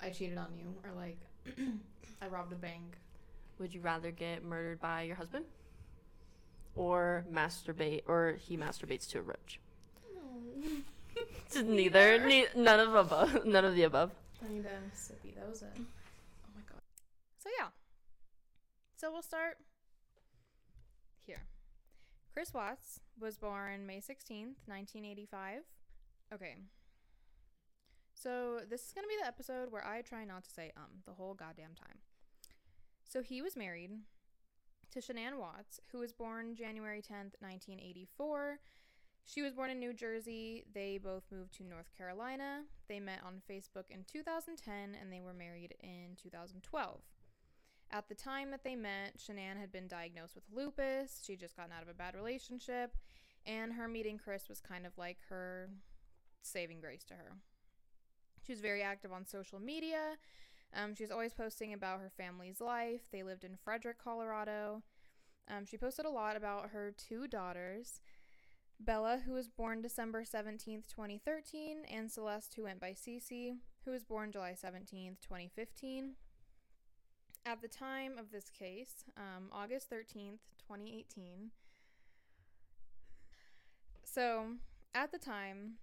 I 0.00 0.10
cheated 0.10 0.36
on 0.38 0.48
you 0.58 0.74
or 0.84 0.90
like 0.94 1.18
I 2.22 2.26
robbed 2.28 2.52
a 2.52 2.56
bank. 2.56 2.98
Would 3.58 3.74
you 3.74 3.80
rather 3.80 4.10
get 4.10 4.44
murdered 4.44 4.80
by 4.80 5.02
your 5.02 5.16
husband? 5.16 5.46
Or 6.74 7.24
masturbate, 7.32 8.02
or 8.06 8.36
he 8.38 8.56
masturbates 8.56 9.08
to 9.10 9.18
a 9.18 9.22
roach? 9.22 9.60
Neither. 11.64 12.18
Ne- 12.18 12.46
none 12.54 12.80
of 12.80 12.94
above. 12.94 13.46
None 13.46 13.64
of 13.64 13.74
the 13.74 13.84
above. 13.84 14.10
I 14.44 14.52
need 14.52 14.66
a 14.66 14.96
sippy. 14.96 15.34
That 15.34 15.48
was 15.48 15.62
a 15.62 15.66
Oh 15.76 16.50
my 16.54 16.60
god. 16.68 16.80
So 17.38 17.48
yeah. 17.58 17.68
So 18.96 19.10
we'll 19.10 19.22
start 19.22 19.56
here. 21.26 21.42
Chris 22.32 22.52
Watts 22.52 23.00
was 23.18 23.38
born 23.38 23.86
May 23.86 23.98
16th, 23.98 24.56
1985. 24.66 25.62
Okay. 26.34 26.56
So 28.14 28.60
this 28.68 28.84
is 28.86 28.92
going 28.92 29.04
to 29.04 29.08
be 29.08 29.16
the 29.20 29.26
episode 29.26 29.70
where 29.70 29.86
I 29.86 30.02
try 30.02 30.24
not 30.24 30.44
to 30.44 30.50
say 30.50 30.72
um 30.76 31.02
the 31.06 31.12
whole 31.12 31.34
goddamn 31.34 31.74
time. 31.74 31.98
So 33.06 33.22
he 33.22 33.42
was 33.42 33.56
married 33.56 33.90
to 34.92 35.00
Shanann 35.00 35.38
Watts, 35.38 35.80
who 35.92 35.98
was 35.98 36.12
born 36.12 36.54
January 36.54 37.00
10th, 37.00 37.36
1984. 37.40 38.58
She 39.24 39.42
was 39.42 39.52
born 39.52 39.70
in 39.70 39.80
New 39.80 39.92
Jersey. 39.92 40.64
They 40.72 40.98
both 41.02 41.24
moved 41.32 41.54
to 41.54 41.64
North 41.64 41.90
Carolina. 41.96 42.62
They 42.88 43.00
met 43.00 43.20
on 43.26 43.42
Facebook 43.50 43.90
in 43.90 44.04
2010 44.04 44.96
and 45.00 45.12
they 45.12 45.20
were 45.20 45.34
married 45.34 45.74
in 45.82 46.16
2012. 46.22 47.00
At 47.90 48.08
the 48.08 48.14
time 48.14 48.50
that 48.50 48.64
they 48.64 48.74
met, 48.74 49.18
Shanann 49.18 49.58
had 49.60 49.72
been 49.72 49.86
diagnosed 49.86 50.34
with 50.34 50.44
lupus. 50.52 51.22
She'd 51.24 51.40
just 51.40 51.56
gotten 51.56 51.72
out 51.72 51.82
of 51.82 51.88
a 51.88 51.94
bad 51.94 52.14
relationship, 52.14 52.96
and 53.44 53.72
her 53.74 53.86
meeting 53.86 54.18
Chris 54.18 54.48
was 54.48 54.60
kind 54.60 54.86
of 54.86 54.98
like 54.98 55.18
her 55.28 55.70
saving 56.42 56.80
grace 56.80 57.04
to 57.04 57.14
her. 57.14 57.32
She 58.44 58.52
was 58.52 58.60
very 58.60 58.82
active 58.82 59.12
on 59.12 59.24
social 59.24 59.60
media. 59.60 60.16
Um, 60.74 60.94
she 60.94 61.02
was 61.02 61.10
always 61.10 61.32
posting 61.32 61.72
about 61.72 62.00
her 62.00 62.10
family's 62.16 62.60
life. 62.60 63.02
They 63.10 63.22
lived 63.22 63.44
in 63.44 63.56
Frederick, 63.56 63.96
Colorado. 64.02 64.82
Um, 65.48 65.64
she 65.64 65.76
posted 65.76 66.04
a 66.04 66.10
lot 66.10 66.36
about 66.36 66.70
her 66.70 66.92
two 66.96 67.26
daughters. 67.28 68.00
Bella, 68.78 69.22
who 69.24 69.32
was 69.32 69.48
born 69.48 69.80
December 69.80 70.22
17th, 70.22 70.86
2013, 70.88 71.78
and 71.90 72.10
Celeste, 72.10 72.54
who 72.54 72.64
went 72.64 72.80
by 72.80 72.90
Cece, 72.90 73.56
who 73.84 73.90
was 73.90 74.04
born 74.04 74.32
July 74.32 74.52
17th, 74.52 75.20
2015. 75.22 76.14
At 77.46 77.62
the 77.62 77.68
time 77.68 78.18
of 78.18 78.32
this 78.32 78.50
case, 78.50 79.04
um, 79.16 79.48
August 79.52 79.88
13th, 79.88 80.40
2018. 80.58 81.52
So, 84.02 84.56
at 84.94 85.12
the 85.12 85.18
time, 85.18 85.74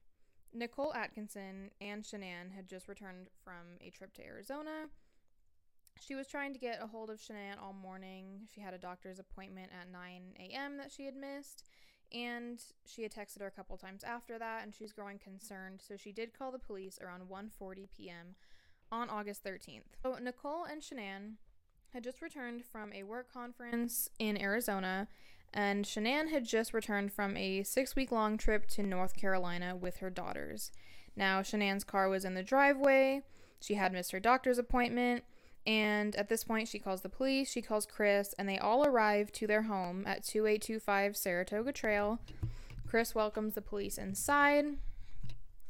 Nicole 0.54 0.94
Atkinson 0.94 1.72
and 1.82 2.04
Shanann 2.04 2.52
had 2.56 2.68
just 2.68 2.88
returned 2.88 3.30
from 3.44 3.78
a 3.82 3.90
trip 3.90 4.14
to 4.14 4.26
Arizona. 4.26 4.88
She 6.00 6.16
was 6.16 6.28
trying 6.28 6.54
to 6.54 6.60
get 6.60 6.82
a 6.82 6.88
hold 6.88 7.10
of 7.10 7.20
Shanann 7.20 7.62
all 7.62 7.74
morning. 7.74 8.48
She 8.54 8.62
had 8.62 8.74
a 8.74 8.78
doctor's 8.78 9.20
appointment 9.20 9.72
at 9.80 9.92
9 9.92 10.22
a.m. 10.40 10.78
that 10.78 10.92
she 10.92 11.06
had 11.06 11.16
missed, 11.16 11.64
and 12.12 12.62
she 12.86 13.04
had 13.04 13.14
texted 13.14 13.40
her 13.42 13.48
a 13.48 13.52
couple 13.52 13.78
times 13.78 14.04
after 14.04 14.38
that, 14.38 14.64
and 14.64 14.74
she 14.74 14.84
was 14.84 14.92
growing 14.92 15.18
concerned. 15.18 15.82
So 15.82 15.96
she 15.96 16.12
did 16.12 16.38
call 16.38 16.52
the 16.52 16.60
police 16.60 17.00
around 17.02 17.24
1:40 17.30 17.88
p.m. 17.96 18.36
on 18.92 19.10
August 19.10 19.44
13th. 19.44 19.96
So 20.02 20.18
Nicole 20.22 20.66
and 20.66 20.82
Shanann 20.82 21.36
had 21.94 22.04
just 22.04 22.22
returned 22.22 22.66
from 22.66 22.92
a 22.92 23.04
work 23.04 23.32
conference 23.32 24.10
in 24.20 24.40
Arizona, 24.42 25.08
and 25.54 25.86
Shanann 25.86 26.30
had 26.30 26.46
just 26.46 26.74
returned 26.74 27.14
from 27.14 27.38
a 27.38 27.64
six 27.64 27.96
week 27.96 28.12
long 28.12 28.38
trip 28.38 28.68
to 28.70 28.84
North 28.84 29.16
Carolina 29.16 29.76
with 29.76 29.98
her 29.98 30.10
daughters. 30.10 30.72
Now, 31.16 31.42
Shanann's 31.42 31.84
car 31.84 32.10
was 32.10 32.26
in 32.26 32.34
the 32.34 32.44
driveway. 32.44 33.22
She 33.62 33.76
had 33.76 33.94
missed 33.94 34.12
her 34.12 34.20
doctor's 34.20 34.58
appointment. 34.58 35.24
And 35.66 36.16
at 36.16 36.28
this 36.28 36.44
point, 36.44 36.68
she 36.68 36.80
calls 36.80 37.02
the 37.02 37.10
police, 37.10 37.50
she 37.50 37.62
calls 37.62 37.86
Chris, 37.86 38.36
and 38.38 38.50
they 38.50 38.58
all 38.58 38.86
arrive 38.86 39.32
to 39.34 39.48
their 39.48 39.62
home 39.62 40.04
at 40.06 40.26
2825 40.26 41.16
Saratoga 41.16 41.72
Trail. 41.72 42.20
Chris 42.86 43.16
welcomes 43.16 43.54
the 43.54 43.62
police 43.62 43.98
inside. 43.98 44.66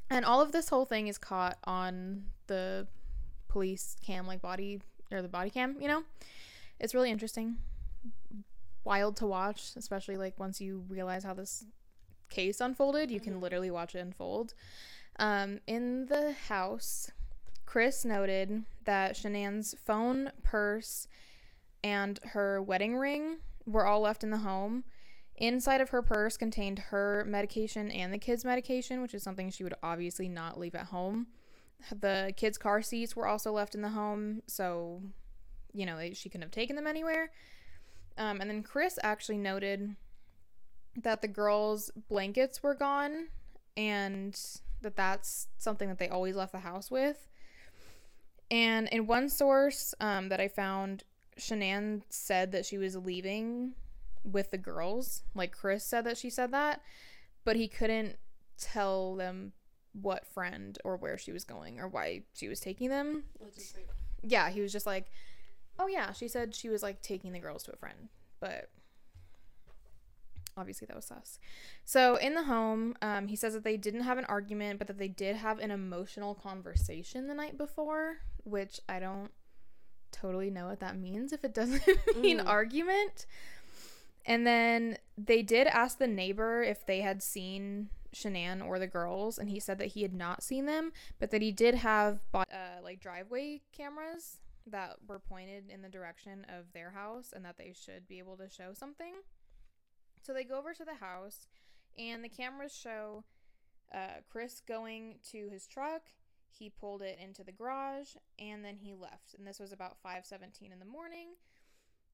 And 0.10 0.26
all 0.26 0.42
of 0.42 0.52
this 0.52 0.70
whole 0.70 0.86
thing 0.86 1.08
is 1.08 1.18
caught 1.20 1.58
on 1.66 2.24
the 2.48 2.88
police 3.48 3.96
cam, 4.04 4.26
like 4.26 4.42
body, 4.42 4.82
or 5.12 5.22
the 5.22 5.28
body 5.28 5.52
cam, 5.52 5.78
you 5.80 5.88
know? 5.88 6.04
It's 6.80 6.96
really 6.96 7.12
interesting. 7.12 7.58
Wild 8.84 9.16
to 9.18 9.28
watch, 9.28 9.72
especially 9.76 10.18
like 10.18 10.40
once 10.40 10.60
you 10.60 10.84
realize 10.90 11.24
how 11.24 11.34
this 11.34 11.66
case 12.30 12.60
unfolded, 12.60 13.12
you 13.12 13.20
can 13.20 13.40
literally 13.40 13.72
watch 13.72 13.96
it 13.96 14.00
unfold. 14.00 14.54
Um, 15.18 15.60
in 15.68 16.08
the 16.08 16.34
house, 16.48 17.12
Chris 17.66 18.04
noted 18.04 18.64
that 18.86 19.16
Shanann's 19.16 19.76
phone, 19.86 20.32
purse, 20.44 21.08
and 21.84 22.20
her 22.24 22.62
wedding 22.62 22.98
ring 22.98 23.38
were 23.66 23.86
all 23.86 24.02
left 24.02 24.24
in 24.24 24.32
the 24.32 24.40
home. 24.40 24.84
Inside 25.36 25.82
of 25.82 25.90
her 25.90 26.02
purse 26.02 26.38
contained 26.38 26.80
her 26.80 27.26
medication 27.28 27.90
and 27.90 28.14
the 28.14 28.18
kids' 28.18 28.46
medication, 28.46 29.02
which 29.02 29.14
is 29.14 29.24
something 29.24 29.50
she 29.50 29.64
would 29.64 29.74
obviously 29.82 30.28
not 30.28 30.60
leave 30.60 30.76
at 30.76 30.88
home. 30.88 31.28
The 31.92 32.34
kids' 32.38 32.58
car 32.58 32.82
seats 32.82 33.16
were 33.16 33.28
also 33.28 33.52
left 33.52 33.76
in 33.76 33.82
the 33.82 33.90
home, 33.90 34.42
so, 34.48 35.02
you 35.74 35.86
know, 35.86 36.00
she 36.14 36.30
couldn't 36.30 36.44
have 36.44 36.52
taken 36.52 36.76
them 36.76 36.88
anywhere. 36.88 37.32
Um, 38.18 38.42
and 38.42 38.50
then 38.50 38.64
Chris 38.64 39.00
actually 39.04 39.38
noted 39.38 39.96
that 41.02 41.22
the 41.22 41.28
girls' 41.28 41.92
blankets 42.08 42.62
were 42.62 42.76
gone 42.76 43.28
and 43.76 44.40
that 44.82 44.96
that's 44.96 45.48
something 45.58 45.90
that 45.90 45.98
they 45.98 46.10
always 46.10 46.36
left 46.36 46.52
the 46.52 46.60
house 46.60 46.92
with. 46.92 47.28
And 48.52 48.88
in 48.90 49.08
one 49.08 49.30
source 49.30 49.96
um, 50.00 50.30
that 50.30 50.40
I 50.40 50.48
found, 50.48 51.04
Shanann 51.40 52.04
said 52.10 52.52
that 52.52 52.66
she 52.66 52.78
was 52.78 52.96
leaving 52.96 53.74
with 54.24 54.52
the 54.52 54.58
girls. 54.58 55.24
Like 55.34 55.52
Chris 55.52 55.84
said 55.84 56.06
that 56.06 56.18
she 56.18 56.30
said 56.30 56.52
that, 56.52 56.82
but 57.44 57.56
he 57.56 57.68
couldn't 57.68 58.18
tell 58.58 59.16
them 59.16 59.54
what 59.94 60.28
friend 60.28 60.78
or 60.84 60.98
where 60.98 61.18
she 61.18 61.32
was 61.32 61.44
going 61.44 61.80
or 61.80 61.88
why 61.88 62.24
she 62.34 62.48
was 62.48 62.60
taking 62.60 62.90
them. 62.90 63.24
Yeah, 64.22 64.50
he 64.50 64.62
was 64.62 64.72
just 64.72 64.86
like, 64.86 65.08
oh 65.80 65.88
yeah, 65.88 66.12
she 66.14 66.28
said 66.28 66.54
she 66.56 66.70
was 66.70 66.84
like 66.84 67.02
taking 67.02 67.32
the 67.34 67.40
girls 67.40 67.64
to 67.64 67.74
a 67.74 67.76
friend, 67.78 68.10
but 68.40 68.70
obviously 70.56 70.86
that 70.88 70.96
was 70.96 71.06
sus. 71.06 71.40
So 71.86 72.16
in 72.18 72.36
the 72.36 72.44
home, 72.44 72.96
um, 73.02 73.28
he 73.28 73.36
says 73.36 73.54
that 73.54 73.64
they 73.64 73.78
didn't 73.78 74.02
have 74.02 74.18
an 74.18 74.26
argument, 74.26 74.78
but 74.80 74.88
that 74.88 74.98
they 75.00 75.08
did 75.08 75.36
have 75.38 75.60
an 75.60 75.72
emotional 75.72 76.36
conversation 76.36 77.28
the 77.28 77.34
night 77.34 77.58
before, 77.58 78.18
which 78.44 78.80
I 78.88 79.00
don't 79.00 79.32
totally 80.12 80.52
know 80.52 80.68
what 80.68 80.80
that 80.82 80.98
means 80.98 81.34
if 81.34 81.44
it 81.44 81.54
doesn't 81.56 81.82
mean 82.16 82.40
Mm. 82.40 82.48
argument. 82.48 83.26
And 84.26 84.48
then 84.48 84.98
they 85.18 85.42
did 85.42 85.68
ask 85.68 85.98
the 85.98 86.08
neighbor 86.08 86.64
if 86.64 86.86
they 86.86 87.02
had 87.02 87.22
seen 87.22 87.90
Shanann 88.16 88.66
or 88.66 88.80
the 88.80 88.88
girls, 88.88 89.38
and 89.40 89.50
he 89.50 89.60
said 89.60 89.80
that 89.80 89.88
he 89.88 90.04
had 90.04 90.14
not 90.14 90.44
seen 90.44 90.66
them, 90.66 90.94
but 91.20 91.32
that 91.32 91.42
he 91.42 91.52
did 91.52 91.76
have 91.76 92.20
bought, 92.32 92.48
uh, 92.54 92.82
like 92.84 93.00
driveway 93.02 93.62
cameras 93.74 94.38
that 94.68 94.98
were 95.08 95.20
pointed 95.20 95.70
in 95.70 95.82
the 95.82 95.90
direction 95.90 96.46
of 96.50 96.72
their 96.74 96.92
house, 96.92 97.34
and 97.36 97.44
that 97.46 97.58
they 97.58 97.74
should 97.74 98.08
be 98.08 98.20
able 98.20 98.38
to 98.38 98.50
show 98.50 98.74
something. 98.74 99.14
So 100.22 100.34
they 100.34 100.44
go 100.44 100.58
over 100.58 100.74
to 100.74 100.86
the 100.86 100.96
house, 100.96 101.48
and 101.98 102.24
the 102.24 102.30
cameras 102.30 102.76
show 102.76 103.24
uh, 103.94 104.22
Chris 104.30 104.62
going 104.66 105.16
to 105.32 105.50
his 105.50 105.68
truck. 105.68 106.04
He 106.50 106.70
pulled 106.70 107.02
it 107.02 107.20
into 107.22 107.44
the 107.44 107.52
garage, 107.52 108.16
and 108.40 108.64
then 108.64 108.78
he 108.78 108.94
left. 108.94 109.36
And 109.38 109.46
this 109.46 109.60
was 109.60 109.72
about 109.72 109.98
5:17 110.04 110.72
in 110.72 110.80
the 110.80 110.86
morning. 110.86 111.36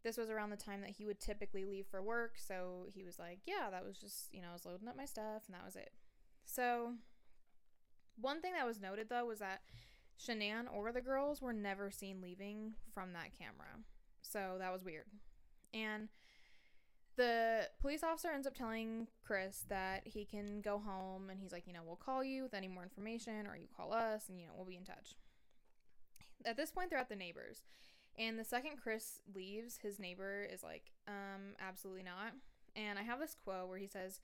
This 0.01 0.17
was 0.17 0.29
around 0.29 0.49
the 0.49 0.57
time 0.57 0.81
that 0.81 0.91
he 0.91 1.05
would 1.05 1.19
typically 1.19 1.65
leave 1.65 1.85
for 1.87 2.01
work, 2.01 2.37
so 2.37 2.87
he 2.89 3.03
was 3.03 3.19
like, 3.19 3.39
"Yeah, 3.45 3.69
that 3.69 3.85
was 3.85 3.97
just 3.97 4.33
you 4.33 4.41
know 4.41 4.49
I 4.49 4.53
was 4.53 4.65
loading 4.65 4.87
up 4.87 4.95
my 4.95 5.05
stuff, 5.05 5.43
and 5.47 5.55
that 5.55 5.65
was 5.65 5.75
it." 5.75 5.91
So 6.45 6.95
one 8.19 8.41
thing 8.41 8.53
that 8.53 8.65
was 8.65 8.79
noted 8.79 9.09
though 9.09 9.25
was 9.25 9.39
that 9.39 9.61
Shanann 10.19 10.65
or 10.73 10.91
the 10.91 11.01
girls 11.01 11.41
were 11.41 11.53
never 11.53 11.89
seen 11.91 12.21
leaving 12.21 12.73
from 12.93 13.13
that 13.13 13.37
camera. 13.37 13.83
So 14.21 14.55
that 14.59 14.73
was 14.73 14.83
weird. 14.83 15.05
And 15.73 16.09
the 17.15 17.67
police 17.81 18.03
officer 18.03 18.29
ends 18.29 18.47
up 18.47 18.55
telling 18.55 19.07
Chris 19.25 19.65
that 19.69 20.03
he 20.05 20.25
can 20.25 20.61
go 20.61 20.79
home 20.79 21.29
and 21.29 21.39
he's 21.39 21.51
like, 21.51 21.67
you 21.67 21.73
know, 21.73 21.81
we'll 21.85 21.95
call 21.95 22.23
you 22.23 22.43
with 22.43 22.53
any 22.53 22.67
more 22.67 22.83
information 22.83 23.47
or 23.47 23.55
you 23.57 23.67
call 23.75 23.93
us 23.93 24.29
and, 24.29 24.39
you 24.39 24.47
know, 24.47 24.53
we'll 24.55 24.65
be 24.65 24.77
in 24.77 24.85
touch. 24.85 25.15
At 26.45 26.55
this 26.55 26.71
point, 26.71 26.89
they're 26.89 26.99
at 26.99 27.09
the 27.09 27.15
neighbors. 27.15 27.63
And 28.17 28.39
the 28.39 28.45
second 28.45 28.77
Chris 28.81 29.21
leaves, 29.33 29.77
his 29.81 29.99
neighbor 29.99 30.47
is 30.51 30.63
like, 30.63 30.91
um, 31.07 31.55
absolutely 31.59 32.03
not. 32.03 32.33
And 32.75 32.97
I 32.99 33.03
have 33.03 33.19
this 33.19 33.35
quote 33.43 33.67
where 33.67 33.77
he 33.77 33.87
says, 33.87 34.19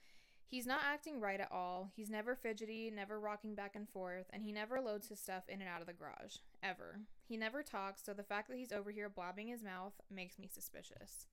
He's 0.47 0.65
not 0.65 0.81
acting 0.85 1.19
right 1.19 1.39
at 1.39 1.51
all. 1.51 1.91
He's 1.95 2.09
never 2.09 2.35
fidgety, 2.35 2.91
never 2.95 3.19
rocking 3.19 3.55
back 3.55 3.75
and 3.75 3.89
forth, 3.89 4.27
and 4.31 4.43
he 4.43 4.51
never 4.51 4.79
loads 4.79 5.07
his 5.07 5.19
stuff 5.19 5.43
in 5.49 5.59
and 5.59 5.69
out 5.69 5.81
of 5.81 5.87
the 5.87 5.93
garage. 5.93 6.37
Ever. 6.61 6.99
He 7.27 7.35
never 7.35 7.63
talks, 7.63 8.03
so 8.03 8.13
the 8.13 8.23
fact 8.23 8.49
that 8.49 8.57
he's 8.57 8.71
over 8.71 8.91
here 8.91 9.09
blabbing 9.09 9.47
his 9.47 9.63
mouth 9.63 9.93
makes 10.13 10.37
me 10.37 10.47
suspicious. 10.47 11.25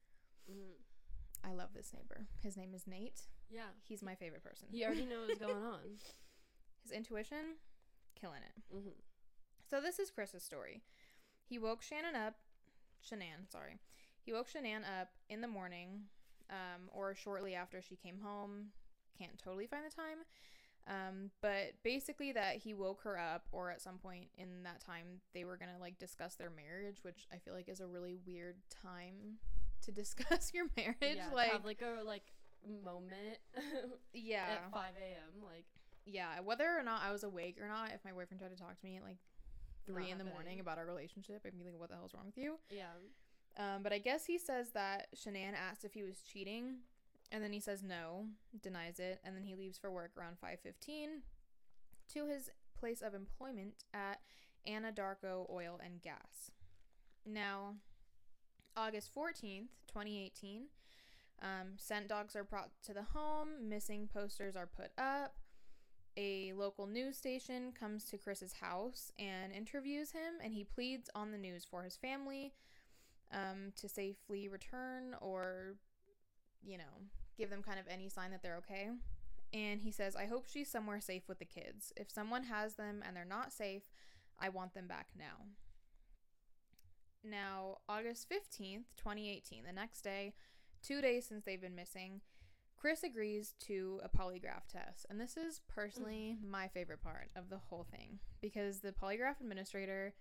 Mm. 0.50 0.80
I 1.44 1.52
love 1.52 1.70
this 1.74 1.92
neighbor. 1.94 2.26
His 2.42 2.56
name 2.56 2.72
is 2.74 2.86
Nate. 2.86 3.20
Yeah. 3.50 3.70
He's 3.86 4.02
my 4.02 4.14
favorite 4.14 4.44
person. 4.44 4.68
He 4.70 4.84
already 4.84 5.06
knows 5.06 5.28
what's 5.28 5.40
going 5.40 5.62
on. 5.62 5.80
His 6.82 6.92
intuition, 6.92 7.56
killing 8.20 8.40
it. 8.42 8.74
hmm 8.74 8.90
So 9.70 9.80
this 9.80 9.98
is 9.98 10.10
Chris's 10.10 10.42
story. 10.42 10.82
He 11.44 11.58
woke 11.58 11.82
Shannon 11.82 12.16
up, 12.16 12.34
Shanann, 13.04 13.50
sorry. 13.50 13.78
He 14.24 14.32
woke 14.32 14.48
Shanann 14.48 14.82
up 15.00 15.10
in 15.28 15.40
the 15.42 15.48
morning, 15.48 16.04
um, 16.50 16.88
or 16.92 17.14
shortly 17.14 17.54
after 17.54 17.82
she 17.82 17.96
came 17.96 18.18
home. 18.22 18.68
Can't 19.18 19.38
totally 19.38 19.66
find 19.66 19.84
the 19.84 19.94
time. 19.94 20.18
Um, 20.88 21.30
but 21.40 21.74
basically 21.84 22.32
that 22.32 22.56
he 22.56 22.74
woke 22.74 23.02
her 23.02 23.18
up, 23.18 23.46
or 23.52 23.70
at 23.70 23.80
some 23.80 23.98
point 23.98 24.26
in 24.36 24.64
that 24.64 24.80
time 24.80 25.20
they 25.32 25.44
were 25.44 25.56
gonna 25.56 25.78
like 25.80 25.98
discuss 25.98 26.34
their 26.34 26.50
marriage, 26.50 26.98
which 27.02 27.26
I 27.32 27.36
feel 27.36 27.54
like 27.54 27.68
is 27.68 27.80
a 27.80 27.86
really 27.86 28.16
weird 28.26 28.56
time 28.82 29.38
to 29.82 29.92
discuss 29.92 30.52
your 30.52 30.66
marriage. 30.76 30.96
Yeah, 31.00 31.28
like, 31.32 31.52
have 31.52 31.64
like 31.64 31.82
a 31.82 32.02
like 32.02 32.24
moment 32.84 33.38
yeah, 34.12 34.44
at 34.50 34.72
5 34.72 34.82
a.m. 35.00 35.44
Like 35.44 35.66
yeah. 36.04 36.40
Whether 36.40 36.66
or 36.66 36.82
not 36.82 37.02
I 37.06 37.12
was 37.12 37.22
awake 37.22 37.58
or 37.60 37.68
not, 37.68 37.90
if 37.94 38.04
my 38.04 38.10
boyfriend 38.10 38.40
tried 38.40 38.56
to 38.56 38.60
talk 38.60 38.78
to 38.78 38.84
me 38.84 38.96
at 38.96 39.04
like 39.04 39.18
three 39.86 40.10
in 40.10 40.18
the 40.18 40.24
happening. 40.24 40.34
morning 40.34 40.60
about 40.60 40.78
our 40.78 40.86
relationship, 40.86 41.42
I'd 41.46 41.56
be 41.56 41.64
like, 41.64 41.78
"What 41.78 41.90
the 41.90 41.96
hell's 41.96 42.14
wrong 42.14 42.26
with 42.26 42.38
you?" 42.38 42.58
yeah. 42.70 42.94
Um, 43.58 43.82
but 43.82 43.92
I 43.92 43.98
guess 43.98 44.24
he 44.24 44.38
says 44.38 44.70
that 44.70 45.08
Shanann 45.14 45.52
asked 45.54 45.84
if 45.84 45.92
he 45.92 46.02
was 46.02 46.22
cheating, 46.22 46.76
and 47.32 47.42
then 47.42 47.52
he 47.52 47.60
says 47.60 47.82
no, 47.82 48.26
denies 48.62 49.00
it, 49.00 49.18
and 49.24 49.34
then 49.34 49.42
he 49.42 49.54
leaves 49.54 49.78
for 49.78 49.90
work 49.90 50.12
around 50.16 50.38
5:15 50.38 51.22
to 52.12 52.26
his 52.26 52.50
place 52.78 53.00
of 53.00 53.14
employment 53.14 53.84
at 53.94 54.20
Anadarko 54.68 55.48
Oil 55.50 55.80
and 55.82 56.02
Gas. 56.02 56.50
Now, 57.24 57.76
August 58.76 59.10
14th, 59.14 59.68
2018, 59.86 60.64
um, 61.40 61.76
scent 61.76 62.08
dogs 62.08 62.36
are 62.36 62.44
brought 62.44 62.70
to 62.84 62.92
the 62.92 63.02
home, 63.02 63.68
missing 63.68 64.08
posters 64.12 64.54
are 64.56 64.66
put 64.66 64.90
up. 64.98 65.34
A 66.16 66.52
local 66.52 66.86
news 66.86 67.16
station 67.16 67.72
comes 67.72 68.04
to 68.06 68.18
Chris's 68.18 68.52
house 68.54 69.10
and 69.18 69.52
interviews 69.52 70.10
him, 70.10 70.34
and 70.42 70.52
he 70.52 70.64
pleads 70.64 71.08
on 71.14 71.32
the 71.32 71.38
news 71.38 71.64
for 71.64 71.82
his 71.82 71.96
family 71.96 72.52
um, 73.32 73.72
to 73.76 73.88
safely 73.88 74.48
return 74.48 75.16
or, 75.20 75.76
you 76.62 76.76
know, 76.76 77.08
give 77.36 77.50
them 77.50 77.62
kind 77.62 77.78
of 77.78 77.86
any 77.88 78.08
sign 78.08 78.30
that 78.30 78.42
they're 78.42 78.58
okay. 78.58 78.88
And 79.52 79.82
he 79.82 79.90
says, 79.90 80.16
I 80.16 80.26
hope 80.26 80.46
she's 80.46 80.70
somewhere 80.70 81.00
safe 81.00 81.28
with 81.28 81.38
the 81.38 81.44
kids. 81.44 81.92
If 81.96 82.10
someone 82.10 82.44
has 82.44 82.74
them 82.74 83.02
and 83.06 83.16
they're 83.16 83.24
not 83.24 83.52
safe, 83.52 83.90
I 84.38 84.48
want 84.48 84.74
them 84.74 84.86
back 84.86 85.08
now. 85.16 85.46
Now, 87.24 87.78
August 87.88 88.28
15th, 88.30 88.84
2018, 88.96 89.64
the 89.64 89.72
next 89.72 90.02
day, 90.02 90.34
two 90.82 91.00
days 91.00 91.26
since 91.26 91.44
they've 91.44 91.60
been 91.60 91.76
missing, 91.76 92.20
Chris 92.76 93.04
agrees 93.04 93.54
to 93.60 94.00
a 94.02 94.08
polygraph 94.08 94.66
test. 94.68 95.06
And 95.08 95.20
this 95.20 95.36
is 95.36 95.60
personally 95.68 96.36
mm. 96.44 96.50
my 96.50 96.66
favorite 96.66 97.00
part 97.02 97.30
of 97.36 97.48
the 97.48 97.58
whole 97.68 97.86
thing 97.96 98.18
because 98.40 98.80
the 98.80 98.90
polygraph 98.90 99.40
administrator 99.40 100.14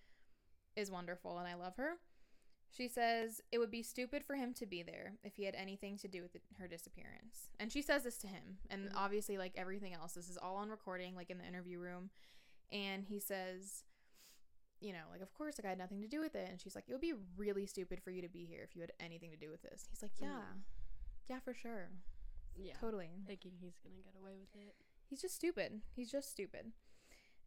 is 0.75 0.91
wonderful 0.91 1.39
and 1.39 1.47
I 1.47 1.55
love 1.55 1.75
her. 1.77 1.93
She 2.73 2.87
says 2.87 3.41
it 3.51 3.57
would 3.59 3.69
be 3.69 3.83
stupid 3.83 4.23
for 4.23 4.35
him 4.35 4.53
to 4.55 4.65
be 4.65 4.81
there 4.81 5.17
if 5.23 5.35
he 5.35 5.43
had 5.43 5.55
anything 5.55 5.97
to 5.97 6.07
do 6.07 6.21
with 6.21 6.35
it- 6.35 6.43
her 6.57 6.67
disappearance. 6.69 7.49
And 7.59 7.69
she 7.71 7.81
says 7.81 8.03
this 8.03 8.17
to 8.19 8.27
him. 8.27 8.59
And 8.69 8.89
Mhm. 8.89 8.93
obviously, 8.95 9.37
like 9.37 9.57
everything 9.57 9.93
else, 9.93 10.13
this 10.13 10.29
is 10.29 10.37
all 10.37 10.55
on 10.55 10.69
recording, 10.69 11.13
like 11.13 11.29
in 11.29 11.37
the 11.37 11.45
interview 11.45 11.79
room. 11.79 12.11
And 12.71 13.03
he 13.05 13.19
says, 13.19 13.83
you 14.79 14.93
know, 14.93 15.05
like, 15.11 15.21
of 15.21 15.33
course, 15.33 15.59
like 15.59 15.65
I 15.65 15.69
had 15.69 15.77
nothing 15.77 16.01
to 16.01 16.07
do 16.07 16.21
with 16.21 16.33
it. 16.33 16.49
And 16.49 16.61
she's 16.61 16.73
like, 16.73 16.85
it 16.87 16.93
would 16.93 17.01
be 17.01 17.13
really 17.35 17.65
stupid 17.65 18.01
for 18.01 18.09
you 18.09 18.21
to 18.21 18.29
be 18.29 18.45
here 18.45 18.63
if 18.63 18.73
you 18.73 18.81
had 18.81 18.93
anything 18.99 19.31
to 19.31 19.37
do 19.37 19.49
with 19.51 19.61
this. 19.63 19.85
He's 19.89 20.01
like, 20.01 20.17
yeah, 20.19 20.41
Mhm. 20.53 20.63
yeah, 21.27 21.39
for 21.41 21.53
sure. 21.53 21.91
Yeah. 22.55 22.73
Totally. 22.77 23.21
Thinking 23.27 23.57
he's 23.57 23.77
gonna 23.79 24.01
get 24.01 24.15
away 24.15 24.37
with 24.37 24.55
it. 24.55 24.75
He's 25.09 25.21
just 25.21 25.35
stupid. 25.35 25.81
He's 25.93 26.09
just 26.09 26.29
stupid. 26.31 26.71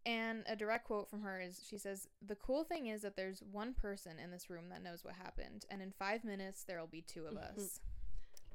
And 0.07 0.45
a 0.47 0.55
direct 0.55 0.87
quote 0.87 1.09
from 1.09 1.23
her 1.23 1.41
is 1.41 1.65
she 1.67 1.79
says, 1.79 2.09
The 2.27 2.35
cool 2.35 2.65
thing 2.65 2.89
is 2.89 3.03
that 3.03 3.17
there's 3.17 3.43
one 3.51 3.73
person 3.73 4.19
in 4.23 4.31
this 4.31 4.51
room 4.51 4.69
that 4.71 4.83
knows 4.83 5.03
what 5.03 5.15
happened, 5.15 5.65
and 5.71 5.81
in 5.81 5.93
five 5.99 6.25
minutes 6.25 6.65
there'll 6.65 6.87
be 6.87 7.03
two 7.03 7.25
of 7.25 7.35
mm-hmm. 7.35 7.61
us. 7.61 7.81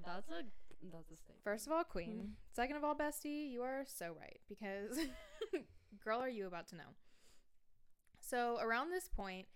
That's 0.05 0.29
a 0.29 0.43
that's 0.91 1.11
a 1.11 1.15
statement. 1.15 1.43
First 1.43 1.67
of 1.67 1.73
all, 1.73 1.83
Queen. 1.83 2.09
Mm-hmm. 2.09 2.31
Second 2.53 2.77
of 2.77 2.83
all, 2.83 2.95
Bestie, 2.95 3.49
you 3.49 3.63
are 3.63 3.83
so 3.85 4.15
right 4.19 4.39
because, 4.47 4.97
girl, 6.03 6.19
are 6.19 6.29
you 6.29 6.47
about 6.47 6.67
to 6.69 6.75
know? 6.75 6.95
So, 8.19 8.59
around 8.61 8.91
this 8.91 9.09
point, 9.09 9.47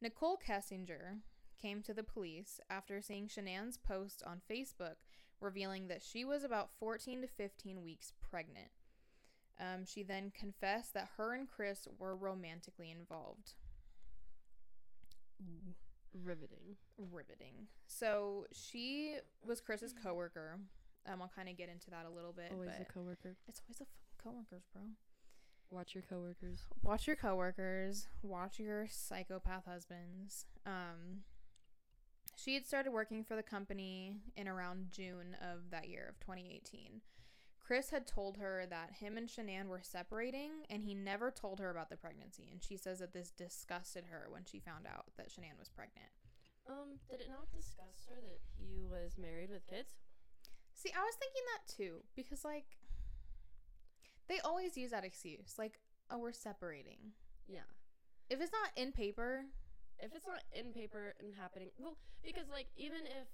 Nicole 0.00 0.38
Kessinger 0.38 1.18
came 1.60 1.82
to 1.82 1.94
the 1.94 2.02
police 2.02 2.60
after 2.70 3.00
seeing 3.02 3.28
Shanann's 3.28 3.78
post 3.78 4.22
on 4.26 4.40
Facebook 4.50 4.96
revealing 5.40 5.88
that 5.88 6.02
she 6.02 6.24
was 6.24 6.44
about 6.44 6.70
14 6.78 7.22
to 7.22 7.26
15 7.26 7.82
weeks 7.82 8.12
pregnant. 8.30 8.68
Um, 9.60 9.84
she 9.86 10.02
then 10.02 10.32
confessed 10.38 10.94
that 10.94 11.08
her 11.16 11.34
and 11.34 11.48
Chris 11.48 11.86
were 11.98 12.16
romantically 12.16 12.90
involved. 12.90 13.52
Ooh 15.42 15.74
Riveting. 16.24 16.76
riveting. 16.98 17.68
So 17.86 18.46
she 18.52 19.16
was 19.46 19.62
Chris's 19.62 19.94
coworker. 19.94 20.58
Um, 21.10 21.22
I'll 21.22 21.32
kind 21.34 21.48
of 21.48 21.56
get 21.56 21.70
into 21.70 21.88
that 21.90 22.04
a 22.06 22.14
little 22.14 22.32
bit, 22.32 22.50
Always 22.52 22.70
a 22.80 22.84
coworker. 22.84 23.36
it's 23.48 23.62
always 23.66 23.78
the 23.78 23.86
fucking 23.86 24.22
coworkers, 24.22 24.64
bro. 24.74 24.82
Watch 25.70 25.94
your 25.94 26.04
coworkers. 26.08 26.66
Watch 26.82 27.06
your 27.06 27.16
coworkers. 27.16 28.08
Watch 28.22 28.58
your 28.58 28.86
psychopath 28.90 29.64
husbands. 29.66 30.44
Um, 30.66 31.22
she 32.36 32.54
had 32.54 32.66
started 32.66 32.92
working 32.92 33.24
for 33.24 33.34
the 33.34 33.42
company 33.42 34.16
in 34.36 34.48
around 34.48 34.88
June 34.90 35.34
of 35.40 35.70
that 35.70 35.88
year 35.88 36.06
of 36.10 36.20
2018. 36.20 37.00
Chris 37.72 37.88
had 37.88 38.06
told 38.06 38.36
her 38.36 38.66
that 38.68 39.00
him 39.00 39.16
and 39.16 39.26
Shanann 39.26 39.68
were 39.68 39.80
separating, 39.80 40.68
and 40.68 40.84
he 40.84 40.92
never 40.92 41.30
told 41.30 41.58
her 41.58 41.70
about 41.70 41.88
the 41.88 41.96
pregnancy. 41.96 42.50
And 42.52 42.62
she 42.62 42.76
says 42.76 42.98
that 42.98 43.14
this 43.14 43.30
disgusted 43.30 44.04
her 44.10 44.26
when 44.28 44.44
she 44.44 44.60
found 44.60 44.84
out 44.86 45.06
that 45.16 45.30
Shanann 45.30 45.58
was 45.58 45.70
pregnant. 45.70 46.12
Um, 46.68 47.00
did 47.08 47.22
it 47.22 47.30
not 47.30 47.48
disgust 47.50 48.04
her 48.10 48.20
that 48.20 48.40
he 48.60 48.84
was 48.84 49.16
married 49.16 49.48
with 49.48 49.66
kids? 49.66 49.94
See, 50.74 50.92
I 50.94 51.00
was 51.00 51.14
thinking 51.16 51.40
that 51.48 51.72
too 51.72 52.04
because 52.14 52.44
like 52.44 52.76
they 54.28 54.38
always 54.40 54.76
use 54.76 54.90
that 54.90 55.06
excuse, 55.06 55.54
like, 55.56 55.80
"Oh, 56.10 56.18
we're 56.18 56.32
separating." 56.36 57.16
Yeah. 57.48 57.72
If 58.28 58.42
it's 58.42 58.52
not 58.52 58.76
in 58.76 58.92
paper, 58.92 59.46
If 59.98 60.14
it's 60.14 60.26
not 60.26 60.44
in 60.52 60.74
paper 60.74 61.14
and 61.20 61.32
happening, 61.40 61.70
well, 61.78 61.96
because 62.22 62.50
like 62.52 62.66
even 62.76 63.06
if 63.06 63.28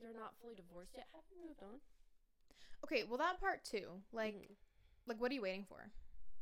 you're 0.00 0.16
not 0.16 0.32
fully 0.40 0.54
divorced 0.54 0.94
yet, 0.96 1.08
have 1.12 1.28
you 1.28 1.44
moved 1.46 1.60
on? 1.62 1.76
Okay, 2.84 3.04
well 3.04 3.18
that 3.18 3.40
part 3.40 3.64
too. 3.64 4.02
Like, 4.12 4.34
Mhm. 4.34 4.56
like 5.06 5.20
what 5.20 5.30
are 5.30 5.34
you 5.34 5.42
waiting 5.42 5.64
for? 5.64 5.90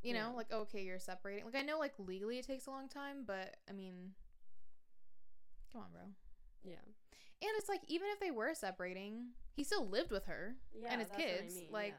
You 0.02 0.14
know, 0.14 0.30
Yeah. 0.30 0.36
like 0.36 0.52
okay, 0.52 0.82
you're 0.84 0.98
separating. 0.98 1.44
Like 1.44 1.56
I 1.56 1.62
know, 1.62 1.78
like 1.78 1.94
legally 1.98 2.38
it 2.38 2.46
takes 2.46 2.66
a 2.66 2.70
long 2.70 2.88
time, 2.88 3.24
but 3.26 3.56
I 3.68 3.72
mean, 3.72 4.14
come 5.72 5.82
on, 5.82 5.92
bro. 5.92 6.02
yeah, 6.64 6.76
And 7.42 7.50
it's 7.56 7.68
like 7.68 7.82
even 7.88 8.08
if 8.12 8.20
they 8.20 8.30
were 8.30 8.54
separating, 8.54 9.30
he 9.54 9.64
still 9.64 9.86
lived 9.86 10.10
with 10.10 10.26
her. 10.26 10.56
yeah, 10.72 10.90
his 10.98 11.08
that's 11.08 11.10
what 11.10 11.18
I 11.20 11.22
kids, 11.22 11.54
mean, 11.54 11.68
like, 11.70 11.94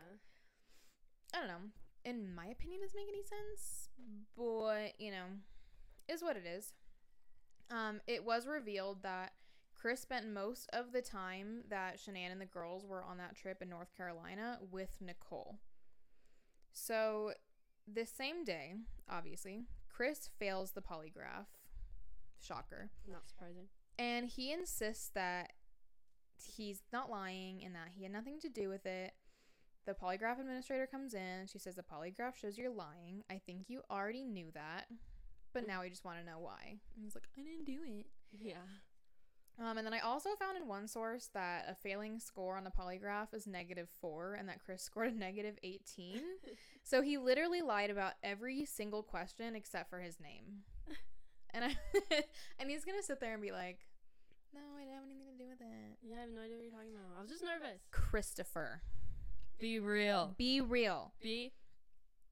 yeah. 1.33 1.39
I 1.39 1.39
don't 1.39 1.47
know. 1.47 1.69
In 2.05 2.33
my 2.33 2.47
opinion, 2.47 2.81
doesn't 2.81 2.95
make 2.95 3.09
any 3.09 3.23
sense, 3.23 3.89
but 4.37 4.99
you 4.99 5.11
know, 5.11 5.25
is 6.07 6.21
what 6.23 6.37
it 6.37 6.45
is. 6.45 6.73
Um, 7.71 8.01
it 8.07 8.23
was 8.25 8.47
revealed 8.47 9.03
that 9.03 9.33
Chris 9.79 10.01
spent 10.01 10.27
most 10.27 10.69
of 10.73 10.91
the 10.91 11.01
time 11.01 11.63
that 11.69 11.97
Shanann 11.97 12.31
and 12.31 12.41
the 12.41 12.45
girls 12.45 12.85
were 12.85 13.03
on 13.03 13.17
that 13.17 13.35
trip 13.35 13.61
in 13.61 13.69
North 13.69 13.95
Carolina 13.95 14.59
with 14.69 14.97
Nicole. 14.99 15.57
So, 16.73 17.31
this 17.87 18.09
same 18.09 18.43
day, 18.43 18.75
obviously, 19.09 19.63
Chris 19.89 20.29
fails 20.37 20.71
the 20.71 20.81
polygraph. 20.81 21.47
Shocker. 22.41 22.89
not 23.09 23.27
surprising. 23.27 23.67
And 23.97 24.27
he 24.27 24.51
insists 24.51 25.09
that 25.15 25.53
he's 26.41 26.81
not 26.93 27.09
lying 27.09 27.63
and 27.63 27.73
that 27.75 27.89
he 27.95 28.03
had 28.03 28.11
nothing 28.11 28.39
to 28.41 28.49
do 28.49 28.69
with 28.69 28.85
it. 28.85 29.13
The 29.85 29.93
polygraph 29.93 30.39
administrator 30.39 30.87
comes 30.87 31.13
in. 31.13 31.47
She 31.51 31.57
says 31.57 31.75
the 31.75 31.83
polygraph 31.83 32.35
shows 32.35 32.57
you're 32.57 32.69
lying. 32.69 33.23
I 33.29 33.41
think 33.45 33.69
you 33.69 33.81
already 33.89 34.23
knew 34.23 34.51
that, 34.53 34.87
but 35.53 35.63
mm. 35.63 35.67
now 35.67 35.81
we 35.81 35.89
just 35.89 36.05
want 36.05 36.19
to 36.19 36.25
know 36.25 36.39
why. 36.39 36.79
And 36.95 37.03
he's 37.03 37.15
like, 37.15 37.27
I 37.37 37.41
didn't 37.41 37.65
do 37.65 37.79
it. 37.85 38.07
Yeah, 38.31 38.55
Um, 39.61 39.77
and 39.77 39.85
then 39.85 39.93
I 39.93 39.99
also 39.99 40.29
found 40.39 40.55
in 40.57 40.67
one 40.67 40.87
source 40.87 41.29
that 41.33 41.65
a 41.69 41.75
failing 41.75 42.19
score 42.19 42.55
on 42.55 42.63
the 42.63 42.71
polygraph 42.71 43.33
is 43.33 43.45
negative 43.45 43.89
four, 43.99 44.35
and 44.35 44.47
that 44.47 44.63
Chris 44.63 44.81
scored 44.89 45.11
a 45.13 45.17
negative 45.17 45.57
eighteen. 45.63 46.21
so 46.83 47.01
he 47.01 47.17
literally 47.17 47.61
lied 47.61 47.89
about 47.89 48.13
every 48.23 48.63
single 48.65 49.03
question 49.03 49.55
except 49.55 49.89
for 49.89 49.99
his 49.99 50.19
name. 50.19 50.63
And 51.51 51.65
I 51.65 51.75
and 52.59 52.69
he's 52.69 52.85
gonna 52.85 53.01
sit 53.01 53.19
there 53.19 53.33
and 53.33 53.41
be 53.41 53.51
like, 53.51 53.79
"No, 54.53 54.59
I 54.77 54.81
didn't 54.83 54.93
have 54.93 55.03
anything 55.03 55.35
to 55.35 55.43
do 55.43 55.49
with 55.49 55.59
it." 55.61 55.97
yeah. 56.03 56.17
I 56.17 56.21
have 56.21 56.29
no 56.29 56.41
idea 56.41 56.57
what 56.57 56.61
you're 56.63 56.71
talking 56.71 56.93
about. 56.93 57.17
I 57.17 57.21
was 57.23 57.29
just 57.31 57.43
nervous. 57.43 57.81
Christopher, 57.89 58.83
Be 59.57 59.79
real. 59.79 60.35
be 60.37 60.61
real. 60.61 61.11
Be 61.19 61.51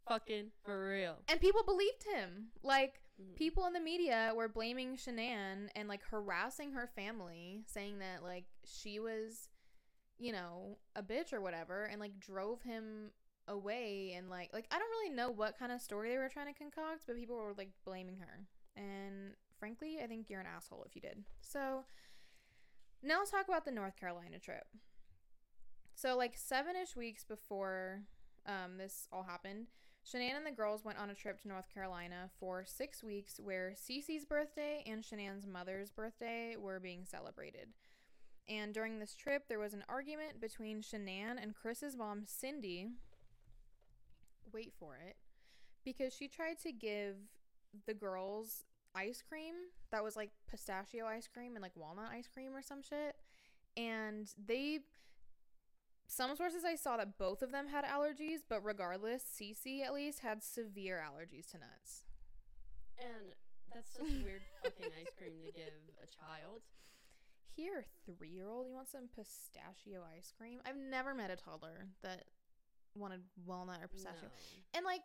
fucking 0.07 0.51
for 0.63 0.89
real. 0.89 1.17
And 1.27 1.39
people 1.41 1.63
believed 1.63 2.03
him. 2.03 2.47
Like 2.63 3.01
Mhm. 3.19 3.35
people 3.35 3.65
in 3.65 3.73
the 3.73 3.79
media 3.79 4.31
were 4.35 4.47
blaming 4.47 4.95
Shanann 4.95 5.69
and 5.75 5.87
like 5.87 6.03
harassing 6.03 6.73
her 6.73 6.87
family, 6.87 7.63
saying 7.65 7.99
that 7.99 8.21
like 8.23 8.45
she 8.63 8.99
was, 8.99 9.49
you 10.19 10.31
know, 10.31 10.77
a 10.95 11.01
bitch 11.03 11.33
or 11.33 11.41
whatever, 11.41 11.85
and 11.85 11.99
like 11.99 12.19
drove 12.19 12.61
him 12.61 13.11
away 13.47 14.11
and 14.13 14.29
like 14.29 14.51
like 14.53 14.67
I 14.71 14.77
don't 14.77 14.89
really 14.89 15.15
know 15.15 15.29
what 15.31 15.57
kind 15.57 15.71
of 15.71 15.81
story 15.81 16.09
they 16.11 16.17
were 16.17 16.29
trying 16.29 16.53
to 16.53 16.57
concoct, 16.57 17.05
but 17.07 17.15
people 17.15 17.37
were 17.37 17.53
like 17.57 17.71
blaming 17.85 18.17
her. 18.19 18.45
And 18.75 19.33
frankly, 19.57 19.97
I 20.03 20.07
think 20.07 20.29
you're 20.29 20.39
an 20.41 20.45
asshole 20.47 20.83
if 20.83 20.95
you 20.95 21.01
did. 21.01 21.23
So 21.41 21.85
now 23.01 23.19
let's 23.19 23.31
talk 23.31 23.47
about 23.47 23.65
the 23.65 23.71
North 23.71 23.95
Carolina 23.95 24.37
trip. 24.39 24.67
So 25.95 26.15
like 26.15 26.37
seven 26.37 26.75
ish 26.75 26.95
weeks 26.95 27.23
before 27.23 28.03
um, 28.45 28.77
this 28.77 29.07
all 29.11 29.23
happened, 29.23 29.67
Shanann 30.07 30.37
and 30.37 30.45
the 30.45 30.51
girls 30.51 30.85
went 30.85 30.99
on 30.99 31.09
a 31.09 31.13
trip 31.13 31.41
to 31.41 31.49
North 31.49 31.67
Carolina 31.73 32.29
for 32.39 32.63
six 32.65 33.03
weeks 33.03 33.39
where 33.43 33.73
Cece's 33.75 34.23
birthday 34.23 34.81
and 34.85 35.03
Shanann's 35.03 35.45
mother's 35.45 35.91
birthday 35.91 36.55
were 36.57 36.79
being 36.79 37.03
celebrated. 37.03 37.67
And 38.47 38.73
during 38.73 38.99
this 38.99 39.13
trip, 39.13 39.43
there 39.49 39.59
was 39.59 39.73
an 39.73 39.83
argument 39.89 40.39
between 40.39 40.81
Shanann 40.81 41.41
and 41.41 41.53
Chris's 41.53 41.97
mom, 41.97 42.23
Cindy. 42.25 42.87
Wait 44.53 44.71
for 44.79 44.95
it. 44.95 45.17
Because 45.83 46.13
she 46.15 46.29
tried 46.29 46.57
to 46.59 46.71
give 46.71 47.17
the 47.85 47.93
girls 47.93 48.63
ice 48.95 49.21
cream 49.27 49.55
that 49.91 50.03
was 50.03 50.15
like 50.15 50.31
pistachio 50.49 51.05
ice 51.05 51.27
cream 51.27 51.55
and 51.55 51.61
like 51.61 51.75
walnut 51.75 52.11
ice 52.13 52.29
cream 52.33 52.55
or 52.55 52.61
some 52.61 52.81
shit. 52.81 53.17
And 53.75 54.31
they 54.43 54.79
some 56.07 56.35
sources 56.35 56.63
I 56.65 56.75
saw 56.75 56.97
that 56.97 57.17
both 57.17 57.41
of 57.41 57.51
them 57.51 57.67
had 57.67 57.85
allergies, 57.85 58.39
but 58.47 58.63
regardless, 58.63 59.23
Cece 59.23 59.83
at 59.85 59.93
least 59.93 60.19
had 60.19 60.43
severe 60.43 61.03
allergies 61.03 61.51
to 61.51 61.57
nuts. 61.57 62.05
And 62.99 63.33
that's 63.73 63.91
such 63.91 64.07
a 64.07 64.23
weird 64.23 64.41
fucking 64.63 64.91
ice 64.99 65.13
cream 65.17 65.33
to 65.45 65.51
give 65.51 65.73
a 66.01 66.07
child. 66.07 66.61
Here, 67.55 67.85
three 68.05 68.29
year 68.29 68.47
old, 68.47 68.67
you 68.67 68.73
want 68.73 68.87
some 68.87 69.09
pistachio 69.15 70.01
ice 70.15 70.33
cream? 70.37 70.59
I've 70.65 70.77
never 70.77 71.13
met 71.13 71.29
a 71.29 71.35
toddler 71.35 71.87
that 72.03 72.25
wanted 72.95 73.21
walnut 73.45 73.81
or 73.81 73.87
pistachio. 73.87 74.23
No. 74.23 74.77
And 74.77 74.85
like, 74.85 75.01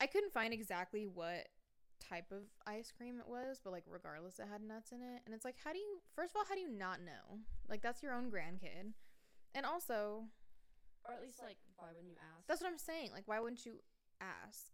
I 0.00 0.06
couldn't 0.06 0.32
find 0.32 0.52
exactly 0.54 1.06
what 1.06 1.48
type 2.00 2.30
of 2.30 2.42
ice 2.66 2.92
cream 2.96 3.18
it 3.18 3.28
was, 3.28 3.60
but 3.62 3.72
like, 3.72 3.84
regardless, 3.86 4.38
it 4.38 4.46
had 4.50 4.62
nuts 4.62 4.92
in 4.92 5.02
it. 5.02 5.22
And 5.24 5.34
it's 5.34 5.44
like, 5.44 5.56
how 5.62 5.72
do 5.72 5.78
you, 5.78 6.00
first 6.14 6.32
of 6.32 6.36
all, 6.36 6.44
how 6.48 6.54
do 6.54 6.60
you 6.60 6.70
not 6.70 7.00
know? 7.00 7.38
Like, 7.68 7.82
that's 7.82 8.02
your 8.02 8.14
own 8.14 8.30
grandkid. 8.30 8.92
And 9.54 9.66
also, 9.66 10.24
Or 11.06 11.14
at 11.14 11.22
least 11.22 11.40
like, 11.42 11.56
why 11.76 11.88
wouldn't 11.88 12.08
you 12.10 12.16
ask? 12.36 12.46
that's 12.46 12.60
what 12.60 12.70
I'm 12.70 12.78
saying. 12.78 13.10
Like, 13.12 13.24
why 13.26 13.40
wouldn't 13.40 13.64
you 13.66 13.74
ask? 14.20 14.70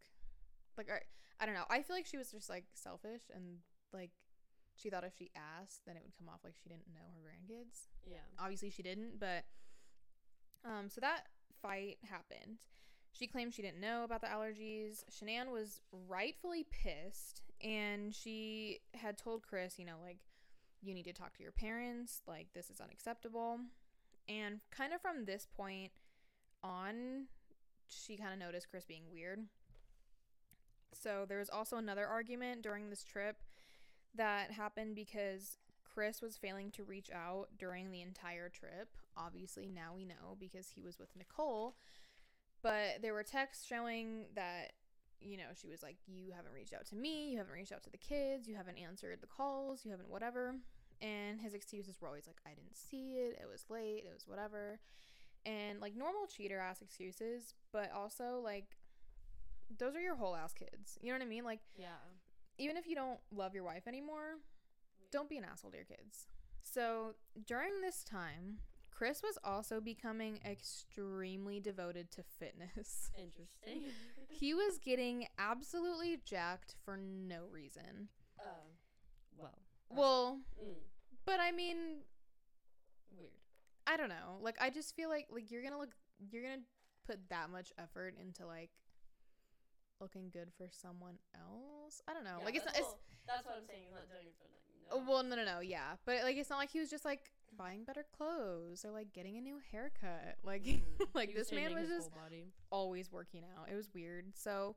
Like, 0.76 0.88
I, 0.90 1.00
I 1.42 1.46
don't 1.46 1.54
know. 1.54 1.64
I 1.70 1.82
feel 1.82 1.96
like 1.96 2.06
she 2.06 2.16
was 2.18 2.30
just 2.30 2.48
like 2.48 2.64
selfish 2.74 3.22
and 3.34 3.58
like 3.92 4.10
she 4.76 4.90
thought 4.90 5.04
if 5.04 5.14
she 5.18 5.30
asked, 5.34 5.80
then 5.86 5.96
it 5.96 6.02
would 6.04 6.16
come 6.16 6.28
off 6.28 6.40
like 6.44 6.54
she 6.62 6.68
didn't 6.68 6.86
know 6.94 7.02
her 7.14 7.20
grandkids. 7.22 7.86
yeah. 8.06 8.18
Obviously, 8.38 8.70
she 8.70 8.82
didn't, 8.82 9.18
but 9.18 9.44
um, 10.64 10.88
so 10.88 11.00
that 11.00 11.22
fight 11.60 11.98
happened. 12.08 12.58
She 13.12 13.26
claimed 13.26 13.54
she 13.54 13.62
didn't 13.62 13.80
know 13.80 14.04
about 14.04 14.20
the 14.20 14.28
allergies. 14.28 15.02
Shanann 15.10 15.50
was 15.50 15.80
rightfully 16.06 16.66
pissed, 16.70 17.42
and 17.60 18.14
she 18.14 18.78
had 18.94 19.18
told 19.18 19.42
Chris, 19.42 19.78
you 19.78 19.84
know, 19.84 19.96
like, 20.00 20.18
you 20.82 20.94
need 20.94 21.04
to 21.04 21.12
talk 21.12 21.34
to 21.36 21.42
your 21.42 21.50
parents. 21.52 22.20
Like, 22.28 22.48
this 22.54 22.70
is 22.70 22.80
unacceptable. 22.80 23.58
And 24.28 24.60
kind 24.70 24.92
of 24.92 25.00
from 25.00 25.24
this 25.24 25.46
point 25.56 25.92
on, 26.62 27.26
she 27.86 28.16
kind 28.16 28.32
of 28.32 28.38
noticed 28.38 28.68
Chris 28.70 28.84
being 28.84 29.04
weird. 29.10 29.40
So 30.92 31.24
there 31.28 31.38
was 31.38 31.50
also 31.50 31.76
another 31.76 32.06
argument 32.06 32.62
during 32.62 32.90
this 32.90 33.04
trip 33.04 33.36
that 34.14 34.50
happened 34.50 34.94
because 34.94 35.56
Chris 35.84 36.20
was 36.20 36.36
failing 36.36 36.70
to 36.72 36.84
reach 36.84 37.10
out 37.10 37.48
during 37.58 37.90
the 37.90 38.02
entire 38.02 38.48
trip. 38.48 38.96
Obviously, 39.16 39.68
now 39.68 39.92
we 39.94 40.04
know 40.04 40.36
because 40.38 40.68
he 40.68 40.82
was 40.82 40.98
with 40.98 41.16
Nicole. 41.16 41.76
But 42.62 43.02
there 43.02 43.14
were 43.14 43.22
texts 43.22 43.66
showing 43.66 44.26
that, 44.34 44.72
you 45.20 45.36
know, 45.36 45.50
she 45.54 45.68
was 45.68 45.82
like, 45.82 45.96
You 46.06 46.32
haven't 46.34 46.52
reached 46.52 46.74
out 46.74 46.86
to 46.86 46.96
me. 46.96 47.30
You 47.30 47.38
haven't 47.38 47.52
reached 47.52 47.72
out 47.72 47.82
to 47.84 47.90
the 47.90 47.98
kids. 47.98 48.48
You 48.48 48.56
haven't 48.56 48.78
answered 48.78 49.18
the 49.20 49.26
calls. 49.26 49.84
You 49.84 49.90
haven't 49.90 50.10
whatever. 50.10 50.54
And 51.00 51.40
his 51.40 51.54
excuses 51.54 52.00
were 52.00 52.08
always 52.08 52.26
like, 52.26 52.40
I 52.46 52.50
didn't 52.50 52.76
see 52.76 53.12
it. 53.18 53.38
It 53.40 53.46
was 53.50 53.64
late. 53.70 54.04
It 54.06 54.12
was 54.12 54.26
whatever. 54.26 54.80
And 55.46 55.80
like 55.80 55.94
normal 55.96 56.26
cheater 56.26 56.58
ass 56.58 56.82
excuses, 56.82 57.54
but 57.72 57.92
also 57.92 58.40
like, 58.42 58.76
those 59.78 59.94
are 59.94 60.00
your 60.00 60.16
whole 60.16 60.34
ass 60.34 60.52
kids. 60.54 60.98
You 61.00 61.12
know 61.12 61.18
what 61.18 61.24
I 61.24 61.28
mean? 61.28 61.44
Like, 61.44 61.60
Yeah. 61.76 61.88
even 62.58 62.76
if 62.76 62.86
you 62.86 62.94
don't 62.94 63.20
love 63.30 63.54
your 63.54 63.64
wife 63.64 63.86
anymore, 63.86 64.38
don't 65.12 65.28
be 65.28 65.36
an 65.38 65.44
asshole 65.44 65.70
to 65.70 65.76
your 65.76 65.86
kids. 65.86 66.26
So 66.62 67.14
during 67.46 67.80
this 67.80 68.02
time, 68.02 68.58
Chris 68.90 69.22
was 69.22 69.38
also 69.44 69.80
becoming 69.80 70.40
extremely 70.44 71.60
devoted 71.60 72.10
to 72.10 72.22
fitness. 72.24 73.10
Interesting. 73.16 73.92
he 74.28 74.54
was 74.54 74.78
getting 74.78 75.28
absolutely 75.38 76.18
jacked 76.24 76.74
for 76.84 76.96
no 76.96 77.44
reason. 77.50 78.08
uh, 78.40 78.66
well. 79.36 79.58
Well, 79.90 80.40
Mm, 80.62 80.74
but 81.24 81.40
I 81.40 81.52
mean, 81.52 81.76
weird. 83.16 83.30
I 83.86 83.96
don't 83.96 84.08
know. 84.08 84.38
Like 84.40 84.56
I 84.60 84.70
just 84.70 84.94
feel 84.96 85.08
like 85.08 85.26
like 85.30 85.50
you're 85.50 85.62
to 85.62 85.78
look 85.78 85.94
you're 86.30 86.42
to 86.42 86.58
put 87.06 87.18
that 87.30 87.50
much 87.50 87.72
effort 87.78 88.14
into 88.20 88.46
like 88.46 88.70
looking 90.00 90.30
good 90.32 90.50
for 90.56 90.68
someone 90.70 91.18
else. 91.34 92.02
I 92.08 92.12
don't 92.14 92.24
know. 92.24 92.36
Yeah, 92.40 92.44
like 92.44 92.56
it's 92.56 92.64
not 92.64 92.74
that's, 92.74 92.86
it's 92.86 92.96
that's 93.26 93.46
what 93.46 93.56
I'm 93.56 93.66
saying. 93.66 93.82
It's 93.86 93.94
not 93.94 94.08
doing 94.08 94.26
it 94.26 94.34
for 94.38 94.44
nothing. 94.44 94.54
Oh, 94.90 95.04
well, 95.06 95.22
no, 95.22 95.36
no, 95.36 95.44
no, 95.44 95.60
yeah, 95.60 95.96
but 96.06 96.22
like 96.22 96.36
it's 96.36 96.48
not 96.50 96.58
like 96.58 96.70
he 96.70 96.80
was 96.80 96.88
just 96.90 97.04
like 97.04 97.30
buying 97.56 97.84
better 97.84 98.04
clothes 98.16 98.84
or 98.84 98.90
like 98.90 99.12
getting 99.12 99.36
a 99.36 99.40
new 99.40 99.58
haircut. 99.72 100.36
Like, 100.42 100.64
Mm. 100.64 100.80
like 101.14 101.34
this 101.34 101.52
man 101.52 101.74
was 101.74 101.88
just 101.88 102.10
always 102.70 103.10
working 103.12 103.42
out. 103.56 103.68
It 103.70 103.74
was 103.76 103.88
weird. 103.94 104.26
So, 104.34 104.76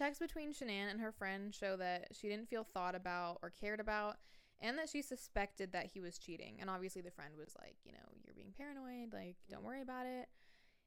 texts 0.00 0.20
between 0.20 0.52
Shanann 0.52 0.90
and 0.90 1.00
her 1.00 1.12
friend 1.12 1.54
show 1.54 1.76
that 1.76 2.08
she 2.12 2.28
didn't 2.28 2.48
feel 2.48 2.64
thought 2.64 2.94
about 2.94 3.38
or 3.42 3.50
cared 3.50 3.80
about, 3.80 4.16
and 4.60 4.78
that 4.78 4.88
she 4.88 5.02
suspected 5.02 5.72
that 5.72 5.90
he 5.92 6.00
was 6.00 6.18
cheating. 6.18 6.56
And 6.60 6.70
obviously, 6.70 7.02
the 7.02 7.10
friend 7.10 7.34
was 7.38 7.54
like, 7.60 7.76
you 7.84 7.92
know, 7.92 7.98
you're 8.24 8.34
being 8.34 8.54
paranoid. 8.56 9.12
Like, 9.12 9.36
don't 9.50 9.64
worry 9.64 9.82
about 9.82 10.06
it. 10.06 10.28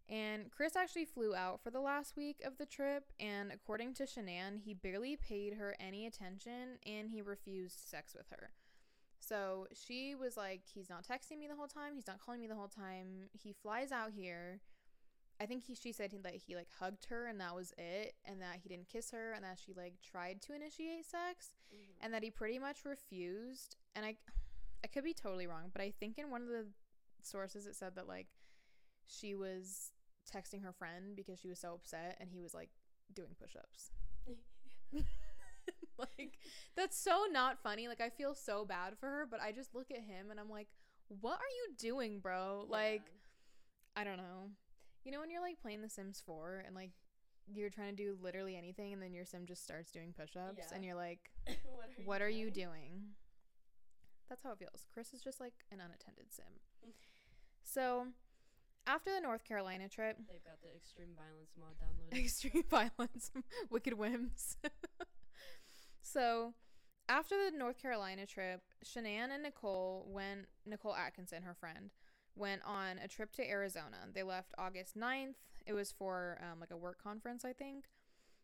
And 0.10 0.52
Chris 0.52 0.76
actually 0.76 1.06
flew 1.06 1.34
out 1.34 1.62
for 1.64 1.70
the 1.70 1.80
last 1.80 2.18
week 2.18 2.42
of 2.46 2.58
the 2.58 2.66
trip, 2.66 3.14
and 3.20 3.52
according 3.52 3.94
to 3.96 4.04
Shanann, 4.04 4.60
he 4.64 4.74
barely 4.74 5.16
paid 5.16 5.54
her 5.54 5.76
any 5.80 6.06
attention 6.06 6.78
and 6.86 7.10
he 7.10 7.22
refused 7.22 7.78
sex 7.90 8.14
with 8.14 8.30
her. 8.30 8.50
So 9.20 9.68
she 9.74 10.16
was 10.16 10.36
like, 10.36 10.64
he's 10.74 10.90
not 10.90 11.08
texting 11.08 11.40
me 11.40 11.48
the 11.48 11.56
whole 11.56 11.68
time, 11.68 11.96
he's 11.96 12.08
not 12.08 12.20
calling 12.20 12.42
me 12.42 12.48
the 12.48 12.56
whole 12.56 12.68
time. 12.68 13.30
He 13.32 13.54
flies 13.54 13.94
out 13.94 14.12
here. 14.14 14.60
I 15.42 15.46
think 15.46 15.64
he 15.66 15.76
she 15.76 15.92
said 15.92 16.12
he 16.12 16.20
like 16.24 16.42
he 16.46 16.56
like 16.56 16.70
hugged 16.80 17.06
her 17.06 17.26
and 17.28 17.40
that 17.42 17.56
was 17.56 17.74
it, 17.78 18.16
and 18.26 18.42
that 18.42 18.58
he 18.62 18.70
didn't 18.70 18.88
kiss 18.90 19.12
her, 19.12 19.34
and 19.34 19.44
that 19.44 19.60
she 19.64 19.74
like 19.74 19.96
tried 20.02 20.42
to 20.44 20.54
initiate 20.56 21.06
sex, 21.06 21.54
Mhm. 21.74 21.78
and 22.02 22.14
that 22.14 22.24
he 22.24 22.32
pretty 22.32 22.60
much 22.60 22.86
refused. 22.86 23.76
And 23.96 24.06
I, 24.06 24.16
I 24.84 24.88
could 24.88 25.04
be 25.04 25.14
totally 25.14 25.48
wrong, 25.48 25.70
but 25.74 25.82
I 25.82 25.92
think 25.92 26.18
in 26.18 26.30
one 26.30 26.42
of 26.44 26.48
the 26.50 26.68
sources 27.22 27.66
it 27.66 27.76
said 27.76 27.96
that 27.96 28.08
like 28.08 28.28
she 29.06 29.36
was 29.36 29.92
texting 30.32 30.64
her 30.64 30.72
friend 30.74 31.16
because 31.16 31.40
she 31.40 31.50
was 31.50 31.60
so 31.60 31.74
upset, 31.74 32.18
and 32.20 32.30
he 32.30 32.40
was 32.40 32.54
like 32.54 32.70
doing 33.14 33.36
push-ups. 33.40 33.92
like 35.98 36.38
that's 36.76 36.98
so 36.98 37.26
not 37.32 37.60
funny. 37.62 37.88
Like 37.88 38.02
I 38.02 38.10
feel 38.10 38.34
so 38.36 38.66
bad 38.66 38.98
for 38.98 39.08
her, 39.08 39.28
but 39.30 39.42
I 39.42 39.52
just 39.52 39.74
look 39.76 39.92
at 39.92 39.98
him 40.02 40.32
and 40.32 40.40
I'm 40.40 40.50
like, 40.50 40.68
"What 41.22 41.36
are 41.40 41.54
you 41.68 41.74
doing, 41.78 42.20
bro?" 42.20 42.66
Like 42.70 43.02
I 43.96 44.04
don't 44.04 44.18
know. 44.18 44.52
You 45.04 45.12
know 45.12 45.20
when 45.20 45.30
you're 45.30 45.42
like 45.42 45.60
playing 45.62 45.82
The 45.82 45.90
Sims 45.90 46.22
4 46.26 46.64
and 46.66 46.76
like 46.76 46.92
you're 47.54 47.70
trying 47.70 47.96
to 47.96 48.04
do 48.04 48.18
literally 48.22 48.56
anything 48.56 48.94
and 48.94 49.02
then 49.02 49.14
your 49.14 49.26
sim 49.26 49.46
just 49.46 49.64
starts 49.64 49.92
doing 49.92 50.14
push-ups 50.18 50.58
Yeah. 50.58 50.74
and 50.74 50.84
you're 50.86 50.96
like, 50.96 51.32
what 51.76 51.90
are 51.90 52.04
"What 52.06 52.22
are 52.22 52.30
you 52.30 52.50
doing? 52.50 52.70
doing?" 52.70 53.02
That's 54.30 54.44
how 54.44 54.52
it 54.54 54.60
feels. 54.60 54.88
Chris 54.94 55.14
is 55.14 55.22
just 55.22 55.40
like 55.42 55.54
an 55.72 55.80
unattended 55.82 56.28
sim. 56.32 56.46
Mm. 56.88 56.92
So, 57.64 58.08
after 58.88 59.14
the 59.14 59.20
North 59.22 59.44
Carolina 59.44 59.90
trip, 59.90 60.18
They've 60.30 60.44
got 60.44 60.62
the 60.62 60.74
extreme 60.76 61.10
violence 61.18 61.52
mod 61.60 61.76
downloaded. 61.84 62.18
extreme 62.26 62.64
violence, 62.70 63.32
wicked 63.70 63.94
whims. 63.96 64.56
so, 66.02 66.54
after 67.10 67.36
the 67.52 67.58
North 67.58 67.78
Carolina 67.82 68.26
trip, 68.26 68.62
Shanann 68.86 69.32
and 69.34 69.44
Nicole 69.44 70.06
went, 70.10 70.46
Nicole 70.66 70.96
Atkinson, 70.96 71.44
her 71.44 71.54
friend, 71.54 71.92
went 72.36 72.62
on 72.66 72.98
a 72.98 73.08
trip 73.08 73.32
to 73.34 73.48
Arizona. 73.48 74.08
They 74.14 74.24
left 74.24 74.54
August 74.58 74.98
9th. 74.98 75.36
It 75.66 75.74
was 75.74 75.92
for 75.92 76.40
um, 76.42 76.60
like 76.60 76.72
a 76.72 76.78
work 76.78 77.02
conference, 77.02 77.46
I 77.46 77.54
think. 77.54 77.86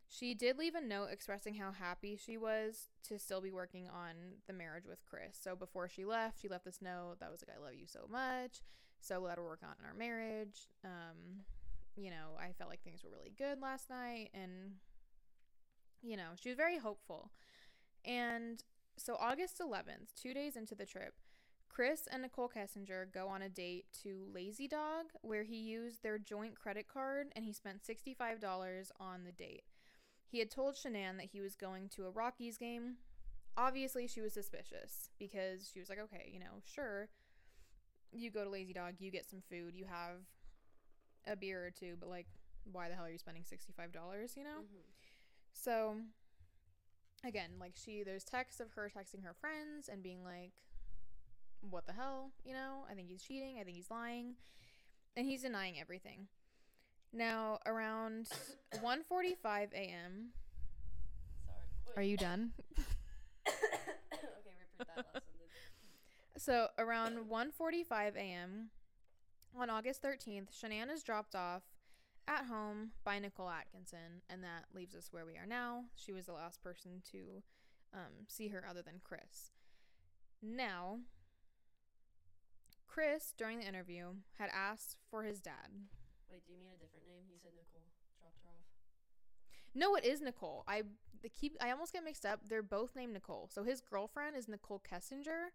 She 0.08 0.34
did 0.34 0.58
leave 0.58 0.74
a 0.74 0.82
note 0.82 1.10
expressing 1.12 1.54
how 1.56 1.72
happy 1.72 2.18
she 2.18 2.36
was 2.36 2.88
to 3.04 3.20
still 3.20 3.42
be 3.42 3.52
working 3.52 3.88
on 3.88 4.14
the 4.48 4.54
marriage 4.54 4.86
with 4.88 5.06
Chris. 5.06 5.38
So 5.40 5.56
before 5.56 5.88
she 5.88 6.04
left, 6.04 6.42
she 6.42 6.48
left 6.48 6.66
this 6.66 6.82
note 6.82 7.18
that 7.20 7.32
was 7.32 7.44
like, 7.48 7.56
I 7.56 7.64
love 7.64 7.76
you 7.76 7.86
so 7.86 8.08
much. 8.10 8.62
So 9.02 9.20
glad 9.20 9.38
we're 9.38 9.46
working 9.46 9.68
on 9.68 9.86
our 9.86 9.94
marriage. 9.94 10.68
Um, 10.84 11.44
you 11.96 12.10
know, 12.10 12.38
I 12.40 12.54
felt 12.54 12.72
like 12.72 12.82
things 12.82 13.04
were 13.04 13.12
really 13.12 13.32
good 13.38 13.62
last 13.62 13.90
night. 13.90 14.30
And, 14.34 14.78
you 16.02 16.18
know, 16.18 16.30
she 16.36 16.50
was 16.50 16.58
very 16.58 16.80
hopeful. 16.80 17.32
And 18.04 18.64
so 18.98 19.16
August 19.20 19.60
11th, 19.60 20.16
two 20.20 20.34
days 20.34 20.56
into 20.56 20.74
the 20.74 20.88
trip, 20.88 21.14
Chris 21.70 22.08
and 22.12 22.22
Nicole 22.24 22.50
Kessinger 22.50 23.12
go 23.14 23.28
on 23.28 23.42
a 23.42 23.50
date 23.50 23.86
to 24.04 24.28
Lazy 24.34 24.68
Dog, 24.68 25.06
where 25.22 25.44
he 25.44 25.56
used 25.58 26.04
their 26.04 26.18
joint 26.18 26.56
credit 26.60 26.88
card 26.88 27.28
and 27.36 27.46
he 27.46 27.54
spent 27.54 27.84
$65 27.84 28.92
on 29.00 29.24
the 29.24 29.32
date. 29.32 29.64
He 30.28 30.40
had 30.40 30.52
told 30.52 30.76
Shanann 30.76 31.18
that 31.18 31.30
he 31.32 31.42
was 31.42 31.56
going 31.56 31.90
to 31.90 32.06
a 32.06 32.12
Rockies 32.12 32.58
game. 32.58 32.98
Obviously, 33.58 34.08
she 34.08 34.22
was 34.22 34.34
suspicious 34.34 35.10
because 35.18 35.70
she 35.72 35.80
was 35.80 35.90
like, 35.90 36.00
okay, 36.00 36.30
you 36.32 36.40
know, 36.40 36.62
sure, 36.66 37.10
you 38.12 38.30
go 38.30 38.44
to 38.44 38.50
Lazy 38.50 38.74
Dog, 38.74 38.96
you 39.00 39.12
get 39.12 39.30
some 39.30 39.42
food, 39.50 39.74
you 39.76 39.86
have 39.86 40.18
a 41.28 41.36
beer 41.36 41.66
or 41.66 41.72
two, 41.72 41.96
but 42.00 42.10
like, 42.10 42.28
why 42.72 42.90
the 42.90 42.96
hell 42.96 43.06
are 43.06 43.10
you 43.12 43.18
spending 43.18 43.44
$65, 43.44 44.36
you 44.36 44.44
know? 44.44 44.62
Mhm. 44.62 44.84
So 45.54 45.96
again, 47.24 47.52
like 47.60 47.74
she 47.76 48.04
there's 48.04 48.24
texts 48.24 48.60
of 48.62 48.72
her 48.72 48.90
texting 48.96 49.24
her 49.24 49.34
friends 49.34 49.90
and 49.90 50.02
being 50.04 50.24
like 50.24 50.54
what 51.62 51.86
the 51.86 51.94
hell, 51.94 52.32
you 52.44 52.54
know? 52.54 52.86
I 52.90 52.94
think 52.94 53.10
he's 53.10 53.24
cheating, 53.24 53.58
I 53.60 53.64
think 53.64 53.76
he's 53.76 53.92
lying. 53.92 54.36
And 55.16 55.26
he's 55.26 55.42
denying 55.42 55.80
everything. 55.80 56.28
Now, 57.12 57.60
around 57.66 58.30
1:45 58.84 59.74
a.m. 59.74 60.30
Sorry. 61.86 61.98
Are 61.98 62.04
you 62.04 62.18
done? 62.18 62.52
okay, 63.48 63.58
repeat 64.78 64.96
that 64.96 65.06
last 65.14 65.14
sentence. 65.14 65.26
So, 66.38 66.68
around 66.78 67.30
1:45 67.30 68.16
a.m. 68.16 68.70
on 69.58 69.70
August 69.70 70.04
13th, 70.04 70.50
Shanann 70.52 70.92
is 70.92 71.04
dropped 71.04 71.36
off 71.36 71.64
at 72.28 72.46
home 72.46 72.92
by 73.04 73.18
Nicole 73.18 73.50
Atkinson, 73.50 74.22
and 74.30 74.44
that 74.44 74.66
leaves 74.76 74.96
us 74.96 75.10
where 75.12 75.26
we 75.26 75.36
are 75.38 75.48
now. 75.48 75.86
She 75.96 76.14
was 76.14 76.28
the 76.28 76.34
last 76.34 76.62
person 76.62 77.02
to 77.12 77.42
um, 77.94 78.28
see 78.28 78.50
her 78.50 78.64
other 78.70 78.84
than 78.84 79.02
Chris. 79.04 79.52
Now, 80.42 81.00
Chris, 82.90 83.34
during 83.38 83.60
the 83.60 83.68
interview, 83.68 84.08
had 84.38 84.50
asked 84.54 84.98
for 85.10 85.24
his 85.24 85.40
dad. 85.40 85.70
Wait, 86.30 86.46
do 86.46 86.52
you 86.52 86.60
mean 86.60 86.74
a 86.76 86.82
different 86.82 87.06
name? 87.08 87.24
You 87.30 87.38
said 87.42 87.52
Nicole 87.56 87.86
dropped 88.20 88.42
her 88.44 88.50
off. 88.50 88.66
No, 89.76 89.96
it 89.96 90.04
is 90.04 90.22
Nicole. 90.22 90.64
I 90.68 90.84
the 91.22 91.30
keep 91.30 91.56
I 91.62 91.72
almost 91.72 91.94
get 91.94 92.04
mixed 92.04 92.26
up. 92.26 92.42
They're 92.50 92.64
both 92.64 92.96
named 92.96 93.14
Nicole. 93.14 93.50
So 93.52 93.64
his 93.64 93.82
girlfriend 93.82 94.36
is 94.36 94.48
Nicole 94.48 94.82
Kessinger, 94.82 95.54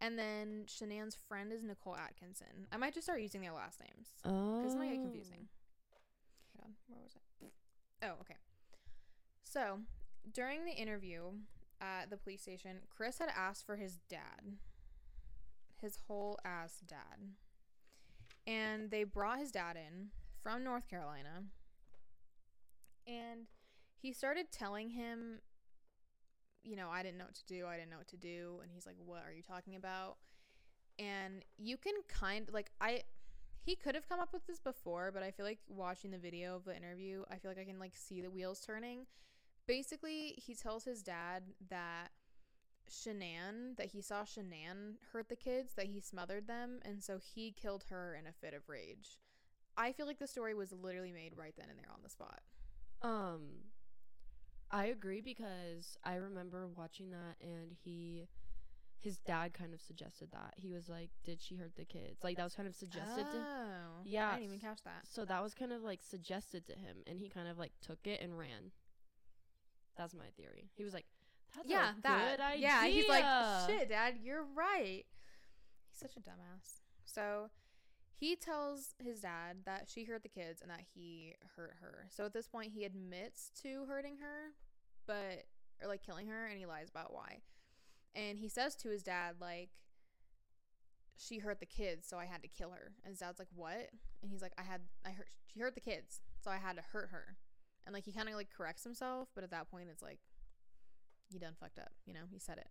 and 0.00 0.18
then 0.18 0.64
Shanann's 0.66 1.16
friend 1.28 1.52
is 1.52 1.62
Nicole 1.62 1.96
Atkinson. 1.96 2.66
I 2.72 2.76
might 2.78 2.94
just 2.94 3.06
start 3.06 3.20
using 3.20 3.42
their 3.42 3.52
last 3.52 3.80
names. 3.80 4.08
Oh. 4.24 4.64
it 4.64 4.78
might 4.78 4.90
get 4.90 5.02
confusing. 5.02 5.48
Oh. 5.92 5.98
Hang 6.56 6.64
on, 6.64 6.72
where 6.88 7.02
was 7.02 7.12
it? 7.14 7.52
Oh, 8.02 8.20
okay. 8.22 8.36
So 9.44 9.80
during 10.32 10.64
the 10.64 10.72
interview 10.72 11.24
at 11.80 12.10
the 12.10 12.16
police 12.16 12.42
station, 12.42 12.78
Chris 12.94 13.18
had 13.18 13.30
asked 13.36 13.66
for 13.66 13.76
his 13.76 13.98
dad, 14.08 14.56
his 15.80 15.98
whole 16.06 16.38
ass 16.44 16.82
dad, 16.86 17.34
and 18.46 18.90
they 18.90 19.04
brought 19.04 19.38
his 19.38 19.50
dad 19.50 19.76
in 19.76 20.08
from 20.42 20.64
North 20.64 20.88
Carolina, 20.88 21.44
and 23.06 23.46
he 23.96 24.12
started 24.12 24.50
telling 24.50 24.90
him. 24.90 25.40
You 26.62 26.76
know, 26.76 26.90
I 26.90 27.02
didn't 27.02 27.16
know 27.16 27.24
what 27.24 27.36
to 27.36 27.46
do. 27.46 27.66
I 27.66 27.78
didn't 27.78 27.88
know 27.88 27.96
what 27.96 28.08
to 28.08 28.18
do. 28.18 28.58
And 28.60 28.70
he's 28.70 28.84
like, 28.84 28.96
What 29.02 29.22
are 29.26 29.32
you 29.32 29.40
talking 29.42 29.76
about? 29.76 30.18
And 30.98 31.42
you 31.56 31.78
can 31.78 31.94
kind 32.06 32.46
like, 32.52 32.70
I, 32.82 33.04
he 33.62 33.76
could 33.76 33.94
have 33.94 34.08
come 34.08 34.20
up 34.20 34.32
with 34.32 34.46
this 34.46 34.58
before, 34.58 35.10
but 35.12 35.22
I 35.22 35.30
feel 35.30 35.46
like 35.46 35.60
watching 35.68 36.10
the 36.10 36.18
video 36.18 36.56
of 36.56 36.64
the 36.64 36.76
interview, 36.76 37.24
I 37.30 37.36
feel 37.36 37.50
like 37.50 37.58
I 37.58 37.64
can 37.64 37.78
like 37.78 37.94
see 37.94 38.20
the 38.20 38.30
wheels 38.30 38.60
turning. 38.60 39.06
Basically, 39.66 40.34
he 40.36 40.54
tells 40.54 40.84
his 40.84 41.02
dad 41.02 41.44
that 41.68 42.08
Shanann, 42.90 43.76
that 43.76 43.86
he 43.86 44.02
saw 44.02 44.22
Shanann 44.22 44.94
hurt 45.12 45.28
the 45.28 45.36
kids, 45.36 45.74
that 45.74 45.86
he 45.86 46.00
smothered 46.00 46.46
them, 46.46 46.80
and 46.84 47.02
so 47.02 47.18
he 47.18 47.52
killed 47.52 47.84
her 47.90 48.14
in 48.18 48.26
a 48.26 48.32
fit 48.32 48.54
of 48.54 48.68
rage. 48.68 49.18
I 49.76 49.92
feel 49.92 50.06
like 50.06 50.18
the 50.18 50.26
story 50.26 50.54
was 50.54 50.72
literally 50.72 51.12
made 51.12 51.32
right 51.36 51.54
then 51.56 51.68
and 51.70 51.78
there 51.78 51.90
on 51.92 52.00
the 52.02 52.10
spot. 52.10 52.40
Um, 53.02 53.70
I 54.70 54.86
agree 54.86 55.20
because 55.20 55.96
I 56.04 56.16
remember 56.16 56.66
watching 56.66 57.10
that 57.10 57.36
and 57.40 57.72
he, 57.82 58.26
his 58.98 59.18
dad 59.18 59.54
kind 59.54 59.72
of 59.72 59.80
suggested 59.80 60.30
that. 60.32 60.54
He 60.56 60.70
was 60.70 60.88
like, 60.88 61.10
Did 61.24 61.40
she 61.40 61.56
hurt 61.56 61.76
the 61.76 61.84
kids? 61.84 62.22
Like, 62.22 62.36
that 62.36 62.44
was 62.44 62.54
kind 62.54 62.68
of 62.68 62.74
suggested 62.74 63.30
to 63.30 63.38
oh, 63.38 64.02
Yeah, 64.04 64.28
I 64.28 64.32
didn't 64.34 64.46
even 64.46 64.60
catch 64.60 64.82
that. 64.84 65.06
So 65.10 65.24
that 65.24 65.42
was 65.42 65.54
kind 65.54 65.72
of 65.72 65.82
like 65.82 66.02
suggested 66.02 66.66
to 66.66 66.72
him 66.72 66.98
and 67.06 67.18
he 67.18 67.28
kind 67.28 67.48
of 67.48 67.56
like 67.56 67.72
took 67.80 68.00
it 68.04 68.20
and 68.20 68.36
ran. 68.36 68.72
That's 69.96 70.14
my 70.14 70.26
theory. 70.36 70.70
He 70.74 70.84
was 70.84 70.92
like, 70.92 71.06
That's 71.56 71.68
yeah, 71.68 71.90
a 71.98 72.02
that. 72.02 72.30
good 72.30 72.40
idea. 72.44 72.62
Yeah, 72.62 72.86
he's 72.86 73.08
like, 73.08 73.24
shit, 73.66 73.88
dad, 73.88 74.14
you're 74.22 74.44
right. 74.54 75.04
He's 75.90 75.98
such 76.00 76.16
a 76.16 76.20
dumbass. 76.20 76.80
So 77.04 77.50
he 78.14 78.36
tells 78.36 78.94
his 79.02 79.20
dad 79.20 79.58
that 79.64 79.88
she 79.92 80.04
hurt 80.04 80.22
the 80.22 80.28
kids 80.28 80.60
and 80.62 80.70
that 80.70 80.82
he 80.94 81.34
hurt 81.56 81.74
her. 81.80 82.06
So 82.10 82.24
at 82.24 82.32
this 82.32 82.46
point, 82.46 82.72
he 82.74 82.84
admits 82.84 83.50
to 83.62 83.84
hurting 83.88 84.18
her, 84.18 84.52
but 85.06 85.46
or 85.82 85.88
like 85.88 86.04
killing 86.04 86.28
her, 86.28 86.46
and 86.46 86.58
he 86.58 86.66
lies 86.66 86.90
about 86.90 87.12
why. 87.12 87.38
And 88.14 88.38
he 88.38 88.48
says 88.48 88.76
to 88.76 88.90
his 88.90 89.02
dad 89.02 89.36
like, 89.40 89.70
she 91.16 91.38
hurt 91.38 91.60
the 91.60 91.66
kids, 91.66 92.06
so 92.08 92.18
I 92.18 92.26
had 92.26 92.42
to 92.42 92.48
kill 92.48 92.70
her. 92.70 92.92
And 93.04 93.12
his 93.12 93.20
dad's 93.20 93.38
like, 93.38 93.48
what? 93.54 93.90
And 94.22 94.30
he's 94.30 94.42
like, 94.42 94.52
I 94.58 94.62
had, 94.62 94.82
I 95.04 95.10
hurt, 95.10 95.28
she 95.46 95.60
hurt 95.60 95.74
the 95.74 95.80
kids, 95.80 96.20
so 96.42 96.50
I 96.50 96.56
had 96.56 96.76
to 96.76 96.82
hurt 96.92 97.10
her. 97.10 97.36
And 97.86 97.94
like 97.94 98.04
he 98.04 98.12
kind 98.12 98.28
of 98.28 98.34
like 98.34 98.50
corrects 98.54 98.84
himself, 98.84 99.28
but 99.34 99.44
at 99.44 99.50
that 99.50 99.70
point, 99.70 99.88
it's 99.90 100.02
like 100.02 100.20
you 101.32 101.40
done 101.40 101.54
fucked 101.58 101.78
up. 101.78 101.92
You 102.06 102.14
know, 102.14 102.26
he 102.30 102.38
said 102.38 102.58
it. 102.58 102.68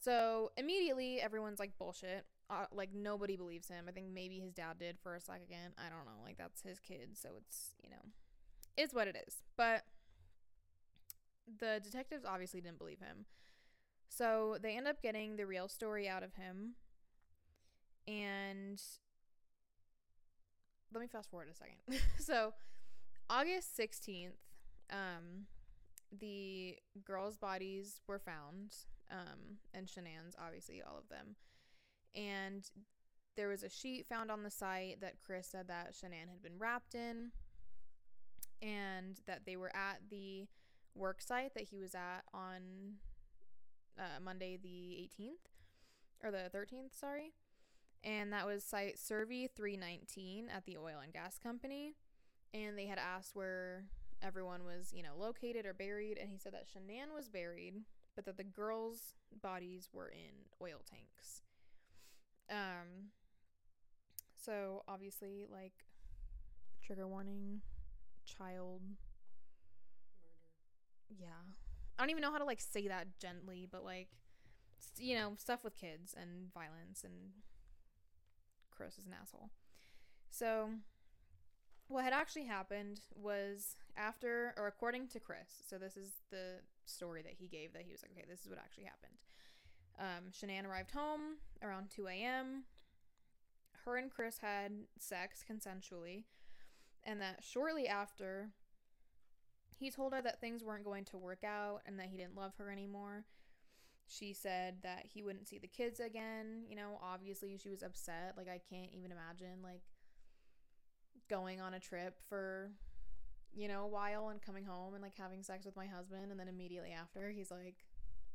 So 0.00 0.52
immediately, 0.56 1.20
everyone's 1.20 1.58
like 1.58 1.76
bullshit. 1.78 2.24
Uh, 2.50 2.64
like 2.72 2.94
nobody 2.94 3.36
believes 3.36 3.68
him. 3.68 3.84
I 3.88 3.92
think 3.92 4.06
maybe 4.12 4.38
his 4.38 4.52
dad 4.52 4.78
did 4.78 4.96
for 5.02 5.14
a 5.14 5.20
second. 5.20 5.74
I 5.76 5.90
don't 5.90 6.06
know. 6.06 6.22
Like 6.24 6.38
that's 6.38 6.62
his 6.62 6.78
kid, 6.78 7.10
so 7.14 7.30
it's 7.36 7.74
you 7.82 7.90
know, 7.90 8.12
it's 8.76 8.94
what 8.94 9.08
it 9.08 9.16
is. 9.26 9.36
But 9.56 9.84
the 11.58 11.80
detectives 11.82 12.24
obviously 12.24 12.60
didn't 12.60 12.78
believe 12.78 13.00
him. 13.00 13.26
So 14.08 14.56
they 14.60 14.76
end 14.76 14.88
up 14.88 15.02
getting 15.02 15.36
the 15.36 15.46
real 15.46 15.68
story 15.68 16.08
out 16.08 16.22
of 16.22 16.34
him. 16.34 16.74
And 18.06 18.80
let 20.92 21.00
me 21.00 21.06
fast 21.06 21.30
forward 21.30 21.48
a 21.50 21.54
second. 21.54 22.02
so 22.18 22.54
August 23.28 23.76
16th, 23.78 24.32
um, 24.90 25.46
the 26.16 26.76
girls' 27.04 27.36
bodies 27.36 28.00
were 28.06 28.18
found, 28.18 28.74
um, 29.10 29.58
and 29.74 29.86
Shanann's, 29.86 30.36
obviously, 30.42 30.82
all 30.82 30.98
of 30.98 31.08
them. 31.08 31.36
And 32.14 32.68
there 33.36 33.48
was 33.48 33.62
a 33.62 33.68
sheet 33.68 34.06
found 34.06 34.30
on 34.30 34.42
the 34.42 34.50
site 34.50 35.00
that 35.00 35.20
Chris 35.24 35.48
said 35.48 35.68
that 35.68 35.94
Shanann 35.94 36.28
had 36.28 36.42
been 36.42 36.58
wrapped 36.58 36.94
in, 36.94 37.32
and 38.60 39.20
that 39.26 39.42
they 39.46 39.56
were 39.56 39.74
at 39.74 40.00
the 40.10 40.46
work 40.94 41.22
site 41.22 41.54
that 41.54 41.64
he 41.64 41.78
was 41.78 41.94
at 41.94 42.22
on 42.34 42.94
uh, 43.98 44.20
Monday, 44.22 44.58
the 44.60 45.08
18th, 45.22 46.24
or 46.24 46.30
the 46.30 46.50
13th, 46.54 46.98
sorry. 46.98 47.32
And 48.02 48.32
that 48.32 48.46
was 48.46 48.64
site 48.64 48.96
Cervi 48.96 49.48
319 49.54 50.48
at 50.54 50.64
the 50.64 50.76
oil 50.76 50.98
and 51.02 51.12
gas 51.12 51.38
company 51.38 51.94
and 52.54 52.78
they 52.78 52.86
had 52.86 52.98
asked 52.98 53.34
where 53.34 53.84
everyone 54.22 54.64
was, 54.64 54.92
you 54.92 55.02
know, 55.02 55.14
located 55.18 55.66
or 55.66 55.74
buried, 55.74 56.18
and 56.18 56.30
he 56.30 56.38
said 56.38 56.52
that 56.52 56.66
Shanann 56.66 57.14
was 57.14 57.28
buried, 57.28 57.74
but 58.16 58.24
that 58.24 58.36
the 58.36 58.44
girls' 58.44 59.14
bodies 59.42 59.88
were 59.92 60.08
in 60.08 60.46
oil 60.60 60.80
tanks. 60.88 61.42
Um, 62.50 63.10
so 64.36 64.82
obviously, 64.88 65.46
like, 65.50 65.84
trigger 66.82 67.06
warning, 67.06 67.60
child, 68.24 68.82
Murder. 70.20 71.20
yeah. 71.20 71.26
I 71.98 72.02
don't 72.02 72.10
even 72.10 72.22
know 72.22 72.30
how 72.32 72.38
to 72.38 72.44
like 72.44 72.60
say 72.60 72.86
that 72.88 73.18
gently, 73.18 73.66
but 73.70 73.84
like, 73.84 74.08
s- 74.80 75.00
you 75.02 75.16
know, 75.16 75.32
stuff 75.36 75.64
with 75.64 75.76
kids 75.76 76.14
and 76.18 76.52
violence, 76.52 77.02
and 77.04 77.12
Chris 78.70 78.98
is 78.98 79.06
an 79.06 79.14
asshole. 79.20 79.50
So 80.30 80.70
what 81.88 82.04
had 82.04 82.12
actually 82.12 82.44
happened 82.44 83.00
was 83.14 83.76
after 83.96 84.54
or 84.56 84.66
according 84.66 85.08
to 85.08 85.18
chris 85.18 85.62
so 85.68 85.78
this 85.78 85.96
is 85.96 86.12
the 86.30 86.56
story 86.84 87.22
that 87.22 87.34
he 87.38 87.48
gave 87.48 87.72
that 87.72 87.82
he 87.82 87.92
was 87.92 88.02
like 88.02 88.12
okay 88.12 88.26
this 88.28 88.42
is 88.42 88.48
what 88.48 88.58
actually 88.58 88.84
happened. 88.84 89.18
Um, 89.98 90.30
shanann 90.30 90.68
arrived 90.68 90.92
home 90.92 91.38
around 91.62 91.90
2 91.90 92.06
a.m 92.06 92.64
her 93.84 93.96
and 93.96 94.10
chris 94.10 94.38
had 94.38 94.72
sex 94.98 95.44
consensually 95.50 96.24
and 97.04 97.20
that 97.20 97.42
shortly 97.42 97.88
after 97.88 98.50
he 99.78 99.90
told 99.90 100.12
her 100.12 100.20
that 100.20 100.40
things 100.40 100.64
weren't 100.64 100.84
going 100.84 101.04
to 101.06 101.16
work 101.16 101.44
out 101.44 101.80
and 101.86 101.98
that 101.98 102.06
he 102.06 102.16
didn't 102.16 102.36
love 102.36 102.52
her 102.58 102.70
anymore. 102.70 103.24
She 104.08 104.32
said 104.32 104.76
that 104.82 105.06
he 105.12 105.22
wouldn't 105.22 105.46
see 105.46 105.58
the 105.58 105.68
kids 105.68 106.00
again. 106.00 106.64
You 106.68 106.76
know 106.76 106.98
obviously 107.02 107.56
she 107.56 107.68
was 107.68 107.82
upset. 107.82 108.34
Like 108.36 108.48
i 108.48 108.60
can't 108.70 108.90
even 108.92 109.12
imagine 109.12 109.62
like 109.62 109.82
going 111.28 111.60
on 111.60 111.74
a 111.74 111.80
trip 111.80 112.16
for 112.28 112.70
you 113.54 113.68
know 113.68 113.84
a 113.84 113.88
while 113.88 114.28
and 114.28 114.42
coming 114.42 114.64
home 114.64 114.94
and 114.94 115.02
like 115.02 115.16
having 115.16 115.42
sex 115.42 115.64
with 115.64 115.76
my 115.76 115.86
husband 115.86 116.30
and 116.30 116.38
then 116.38 116.48
immediately 116.48 116.92
after 116.92 117.30
he's 117.30 117.50
like 117.50 117.76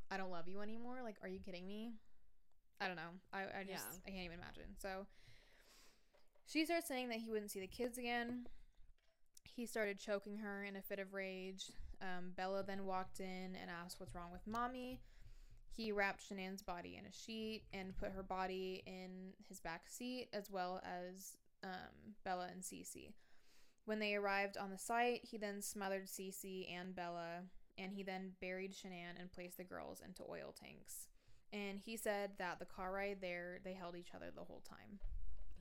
i 0.10 0.17
don't 0.17 0.32
love 0.32 0.47
you 0.47 0.62
anymore 0.62 0.99
like 1.03 1.15
are 1.21 1.29
you 1.29 1.39
kidding 1.39 1.67
me 1.67 1.93
I 2.84 2.88
don't 2.88 2.97
know. 2.97 3.01
I, 3.32 3.41
I 3.43 3.63
just 3.63 3.86
Yeah. 3.86 3.99
I 4.08 4.10
can't 4.10 4.25
even 4.25 4.39
imagine. 4.39 4.75
So 4.77 5.06
she 6.45 6.65
starts 6.65 6.88
saying 6.88 7.10
that 7.10 7.19
he 7.19 7.29
wouldn't 7.29 7.51
see 7.51 7.62
the 7.62 7.67
kids 7.67 7.97
again. 7.97 8.47
He 9.43 9.65
started 9.65 9.99
choking 9.99 10.38
her 10.38 10.63
in 10.63 10.75
a 10.75 10.82
fit 10.82 10.99
of 10.99 11.13
rage. 11.13 11.71
Um, 12.01 12.32
Bella 12.36 12.63
then 12.63 12.86
walked 12.86 13.19
in 13.21 13.56
and 13.60 13.69
asked 13.69 13.99
what's 13.99 14.13
wrong 14.13 14.32
with 14.32 14.45
mommy. 14.45 14.99
He 15.69 15.91
wrapped 15.91 16.29
Shanann's 16.29 16.62
body 16.62 16.97
in 16.99 17.06
a 17.06 17.12
sheet 17.12 17.63
and 17.71 17.97
put 17.97 18.12
her 18.12 18.21
body 18.21 18.84
in 18.86 19.34
his 19.47 19.60
back 19.60 19.84
seat, 19.88 20.27
as 20.34 20.51
well 20.51 20.82
as 20.84 21.38
um, 21.63 22.15
Bella 22.23 22.47
and 22.52 22.62
Cece. 22.62 23.13
When 23.86 23.99
they 23.99 24.15
arrived 24.15 24.58
on 24.58 24.69
the 24.71 24.78
site, 24.78 25.21
he 25.23 25.38
then 25.38 25.62
smothered 25.62 26.06
Cece 26.08 26.67
and 26.73 26.95
Bella, 26.95 27.41
and 27.78 27.91
he 27.91 28.04
then 28.04 28.32
buried 28.39 28.71
Shanann 28.73 29.19
and 29.19 29.32
placed 29.32 29.58
the 29.58 29.63
girls 29.63 30.02
into 30.06 30.23
oil 30.30 30.54
tanks. 30.58 31.08
And 31.52 31.80
he 31.80 31.97
said 31.97 32.32
that 32.39 32.60
the 32.60 32.65
car 32.65 32.91
ride 32.91 33.17
there, 33.21 33.60
they 33.63 33.73
held 33.73 33.95
each 33.95 34.13
other 34.15 34.28
the 34.34 34.43
whole 34.43 34.63
time. 34.67 34.99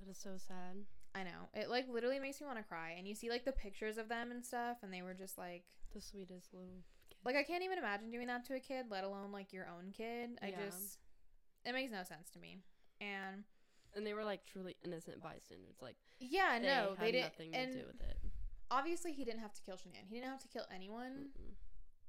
That 0.01 0.11
is 0.11 0.19
so 0.19 0.31
sad. 0.37 0.85
I 1.15 1.25
know. 1.25 1.49
It 1.53 1.69
like 1.69 1.87
literally 1.89 2.19
makes 2.19 2.41
me 2.41 2.47
want 2.47 2.59
to 2.59 2.65
cry. 2.65 2.95
And 2.97 3.07
you 3.07 3.15
see 3.15 3.29
like 3.29 3.45
the 3.45 3.53
pictures 3.53 3.99
of 3.99 4.09
them 4.09 4.31
and 4.31 4.45
stuff, 4.45 4.79
and 4.83 4.93
they 4.93 5.03
were 5.03 5.15
just 5.15 5.37
like, 5.37 5.65
The 5.95 6.01
sweetest 6.01 6.55
little. 6.55 6.83
Kid. 7.11 7.17
like 7.25 7.37
I 7.37 7.43
can't 7.43 7.63
even 7.65 7.79
imagine 7.79 8.11
doing 8.11 8.29
that 8.29 8.45
to 8.47 8.55
a 8.55 8.61
kid, 8.61 8.87
let 8.91 9.05
alone 9.05 9.33
like 9.33 9.53
your 9.53 9.67
own 9.69 9.93
kid. 9.93 10.39
I 10.43 10.49
Yeah. 10.49 10.65
just, 10.65 10.99
it 11.67 11.73
makes 11.73 11.93
no 11.93 12.03
sense 12.05 12.31
to 12.31 12.39
me. 12.39 12.59
And 13.01 13.45
and 13.95 14.07
they 14.07 14.15
were 14.15 14.25
like 14.25 14.45
truly 14.47 14.77
innocent 14.85 15.23
bystanders. 15.23 15.77
Like 15.81 15.97
yeah, 16.21 16.59
they 16.59 16.67
no, 16.67 16.95
had 16.97 17.07
they 17.07 17.13
didn't. 17.13 17.25
nothing 17.25 17.55
And 17.55 17.73
to 17.73 17.79
do 17.79 17.85
with 17.87 18.01
it. 18.01 18.19
obviously, 18.71 19.13
he 19.13 19.25
didn't 19.25 19.41
have 19.41 19.53
to 19.55 19.63
kill 19.63 19.77
Shanann. 19.77 20.09
He 20.09 20.17
didn't 20.17 20.31
have 20.31 20.43
to 20.43 20.49
kill 20.49 20.65
anyone. 20.75 21.13
Mm-mm. 21.31 21.55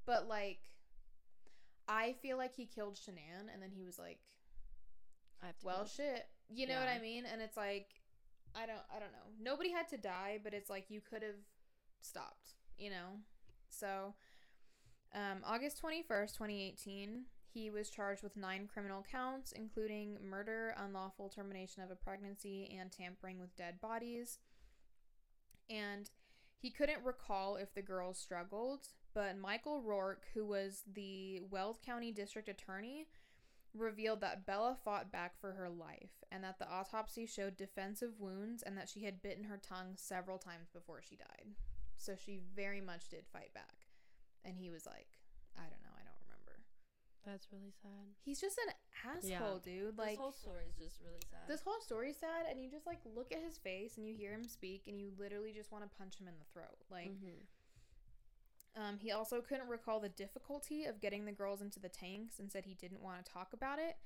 But 0.06 0.28
like, 0.28 0.58
I 1.88 2.14
feel 2.22 2.36
like 2.36 2.54
he 2.54 2.66
killed 2.66 2.94
Shanann, 2.96 3.52
and 3.52 3.62
then 3.62 3.70
he 3.70 3.82
was 3.84 3.98
like, 3.98 4.18
I 5.42 5.46
have 5.46 5.58
to. 5.58 5.66
well 5.66 5.84
shit 5.84 6.26
you 6.48 6.66
know 6.66 6.78
what 6.78 6.88
i 6.88 6.98
mean 6.98 7.24
and 7.30 7.40
it's 7.42 7.56
like 7.56 7.86
i 8.54 8.64
don't 8.66 8.80
i 8.94 8.98
don't 8.98 9.12
know 9.12 9.28
nobody 9.42 9.70
had 9.70 9.88
to 9.88 9.96
die 9.98 10.38
but 10.42 10.54
it's 10.54 10.70
like 10.70 10.90
you 10.90 11.00
could 11.02 11.22
have 11.22 11.36
stopped 12.00 12.54
you 12.78 12.88
know 12.90 13.18
so 13.68 14.14
um 15.14 15.38
august 15.46 15.82
21st 15.82 16.32
2018 16.34 17.24
he 17.54 17.70
was 17.70 17.88
charged 17.88 18.22
with 18.22 18.36
nine 18.36 18.68
criminal 18.70 19.04
counts 19.10 19.52
including 19.52 20.16
murder 20.28 20.74
unlawful 20.76 21.28
termination 21.28 21.82
of 21.82 21.90
a 21.90 21.96
pregnancy 21.96 22.76
and 22.78 22.90
tampering 22.90 23.38
with 23.38 23.56
dead 23.56 23.80
bodies 23.80 24.38
and 25.70 26.10
he 26.58 26.70
couldn't 26.70 27.04
recall 27.04 27.56
if 27.56 27.72
the 27.74 27.82
girls 27.82 28.18
struggled 28.18 28.88
but 29.14 29.38
michael 29.38 29.80
rourke 29.80 30.24
who 30.34 30.44
was 30.44 30.82
the 30.94 31.40
weld 31.50 31.78
county 31.84 32.12
district 32.12 32.48
attorney 32.48 33.06
revealed 33.74 34.20
that 34.20 34.46
Bella 34.46 34.76
fought 34.84 35.10
back 35.10 35.38
for 35.40 35.52
her 35.52 35.68
life 35.68 36.22
and 36.30 36.44
that 36.44 36.58
the 36.58 36.70
autopsy 36.70 37.26
showed 37.26 37.56
defensive 37.56 38.12
wounds 38.18 38.62
and 38.62 38.78
that 38.78 38.88
she 38.88 39.04
had 39.04 39.22
bitten 39.22 39.44
her 39.44 39.58
tongue 39.58 39.94
several 39.96 40.38
times 40.38 40.68
before 40.72 41.00
she 41.02 41.16
died. 41.16 41.48
So 41.96 42.14
she 42.14 42.40
very 42.54 42.80
much 42.80 43.08
did 43.08 43.24
fight 43.32 43.52
back. 43.54 43.86
And 44.44 44.56
he 44.56 44.70
was 44.70 44.86
like, 44.86 45.08
I 45.56 45.62
don't 45.62 45.82
know. 45.82 45.93
That's 47.24 47.48
really 47.52 47.72
sad. 47.82 48.14
He's 48.24 48.40
just 48.40 48.58
an 48.58 48.72
asshole, 49.10 49.58
dude. 49.58 49.96
Like 49.96 50.10
this 50.10 50.18
whole 50.18 50.32
story 50.32 50.64
is 50.68 50.76
just 50.76 51.00
really 51.00 51.22
sad. 51.30 51.48
this 51.48 51.62
whole 51.62 51.80
story's 51.80 52.18
sad 52.18 52.46
and 52.50 52.60
you 52.60 52.70
just 52.70 52.86
like 52.86 53.00
look 53.16 53.32
at 53.32 53.42
his 53.42 53.56
face 53.58 53.96
and 53.96 54.06
you 54.06 54.14
hear 54.14 54.32
him 54.32 54.44
speak 54.44 54.82
and 54.86 55.00
you 55.00 55.10
literally 55.18 55.52
just 55.52 55.72
want 55.72 55.84
to 55.84 55.96
punch 55.98 56.16
him 56.18 56.28
in 56.28 56.34
the 56.38 56.44
throat. 56.52 56.76
Like 56.90 57.10
Mhm. 57.12 57.46
Um, 58.76 58.98
he 58.98 59.12
also 59.12 59.40
couldn't 59.40 59.68
recall 59.68 60.00
the 60.00 60.08
difficulty 60.08 60.84
of 60.84 61.00
getting 61.00 61.24
the 61.24 61.32
girls 61.32 61.62
into 61.62 61.78
the 61.78 61.88
tanks 61.88 62.40
and 62.40 62.50
said 62.50 62.64
he 62.64 62.74
didn't 62.74 63.02
want 63.02 63.24
to 63.24 63.32
talk 63.32 63.52
about 63.52 63.78
it. 63.78 63.96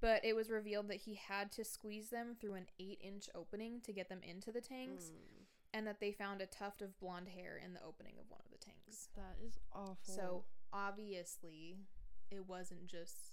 But 0.00 0.24
it 0.24 0.34
was 0.34 0.48
revealed 0.48 0.88
that 0.88 1.02
he 1.02 1.14
had 1.16 1.52
to 1.52 1.64
squeeze 1.64 2.08
them 2.08 2.34
through 2.40 2.54
an 2.54 2.68
eight 2.78 3.00
inch 3.02 3.28
opening 3.34 3.80
to 3.82 3.92
get 3.92 4.08
them 4.08 4.22
into 4.22 4.50
the 4.50 4.60
tanks, 4.62 5.10
Mm. 5.10 5.44
and 5.74 5.86
that 5.86 6.00
they 6.00 6.12
found 6.12 6.40
a 6.40 6.46
tuft 6.46 6.80
of 6.82 6.98
blonde 6.98 7.28
hair 7.28 7.58
in 7.58 7.74
the 7.74 7.82
opening 7.82 8.18
of 8.18 8.30
one 8.30 8.40
of 8.40 8.50
the 8.50 8.56
tanks. 8.58 9.08
That 9.14 9.36
is 9.44 9.58
awful. 9.72 10.14
So 10.14 10.44
obviously, 10.72 11.84
it 12.30 12.46
wasn't 12.46 12.86
just, 12.86 13.32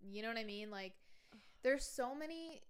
you 0.00 0.22
know 0.22 0.28
what 0.28 0.38
I 0.38 0.44
mean? 0.44 0.70
Like, 0.70 0.94
there's 1.62 1.84
so 1.84 2.14
many 2.14 2.62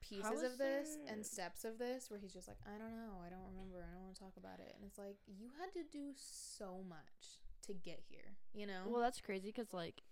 pieces 0.00 0.42
of 0.42 0.56
this 0.58 0.96
there- 0.96 1.12
and 1.14 1.24
steps 1.26 1.64
of 1.64 1.78
this 1.78 2.10
where 2.10 2.18
he's 2.18 2.32
just 2.32 2.48
like, 2.48 2.56
I 2.66 2.78
don't 2.78 2.92
know, 2.92 3.20
I 3.24 3.28
don't 3.28 3.44
remember, 3.52 3.84
I 3.86 3.92
don't 3.94 4.04
want 4.04 4.14
to 4.14 4.20
talk 4.20 4.36
about 4.36 4.60
it. 4.60 4.72
And 4.76 4.84
it's 4.86 4.98
like, 4.98 5.18
you 5.26 5.50
had 5.60 5.72
to 5.74 5.84
do 5.90 6.12
so 6.14 6.82
much 6.88 7.40
to 7.66 7.74
get 7.74 8.00
here, 8.08 8.36
you 8.54 8.66
know? 8.66 8.82
well, 8.86 9.02
that's 9.02 9.20
crazy 9.20 9.48
because 9.48 9.72
like, 9.72 10.02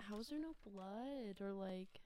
how 0.00 0.18
is 0.20 0.28
there 0.28 0.40
no 0.40 0.54
blood 0.64 1.40
or 1.40 1.52
like, 1.52 2.00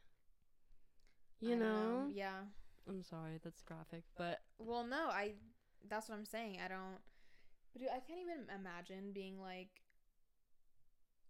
you 1.40 1.50
don't 1.50 1.60
know? 1.60 2.10
Yeah. 2.12 2.42
I'm 2.88 3.02
sorry, 3.02 3.38
that's 3.42 3.62
graphic, 3.62 4.04
but 4.16 4.40
Well, 4.58 4.84
no, 4.84 5.08
I, 5.08 5.34
that's 5.88 6.08
what 6.08 6.18
I'm 6.18 6.24
saying. 6.24 6.58
I 6.64 6.68
don't, 6.68 6.98
but 7.72 7.80
dude, 7.80 7.88
I 7.90 8.00
can't 8.00 8.20
even 8.20 8.44
imagine 8.54 9.12
being 9.12 9.40
like, 9.40 9.82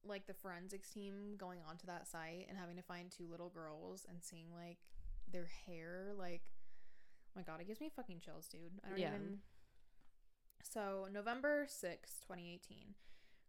like 0.06 0.26
the 0.26 0.34
forensics 0.34 0.90
team 0.90 1.34
going 1.38 1.58
onto 1.68 1.86
that 1.86 2.08
site 2.08 2.46
and 2.48 2.58
having 2.58 2.76
to 2.76 2.82
find 2.82 3.10
two 3.10 3.26
little 3.30 3.50
girls 3.50 4.04
and 4.08 4.18
seeing 4.22 4.46
like 4.54 4.78
their 5.30 5.48
hair 5.66 6.12
like 6.18 6.42
oh 6.44 7.32
my 7.36 7.42
god 7.42 7.60
it 7.60 7.66
gives 7.66 7.80
me 7.80 7.90
fucking 7.94 8.20
chills 8.20 8.48
dude. 8.48 8.80
I 8.84 8.88
don't 8.90 8.98
Yeah. 8.98 9.08
even 9.14 9.38
so 10.62 11.06
november 11.12 11.66
6th 11.68 12.20
2018 12.26 12.94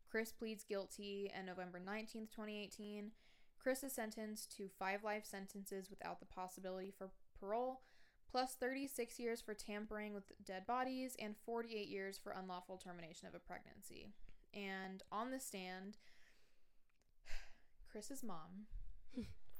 chris 0.10 0.32
pleads 0.32 0.64
guilty 0.64 1.32
and 1.36 1.46
november 1.48 1.80
19th 1.80 2.32
2018 2.32 3.12
chris 3.60 3.84
is 3.84 3.94
sentenced 3.94 4.56
to 4.58 4.68
five 4.80 5.04
life 5.04 5.26
sentences 5.26 5.90
without 5.90 6.20
the 6.20 6.26
possibility 6.26 6.92
for 6.96 7.10
parole 7.40 7.82
plus 8.30 8.56
36 8.56 9.20
years 9.20 9.42
for 9.42 9.54
tampering 9.54 10.14
with 10.14 10.32
dead 10.44 10.66
bodies 10.66 11.16
and 11.20 11.36
48 11.46 11.88
years 11.88 12.18
for 12.18 12.32
unlawful 12.32 12.78
termination 12.78 13.28
of 13.28 13.36
a 13.36 13.40
pregnancy. 13.40 14.08
And 14.56 15.04
on 15.12 15.30
the 15.30 15.40
stand 15.40 15.98
chris's 17.94 18.24
mom 18.24 18.66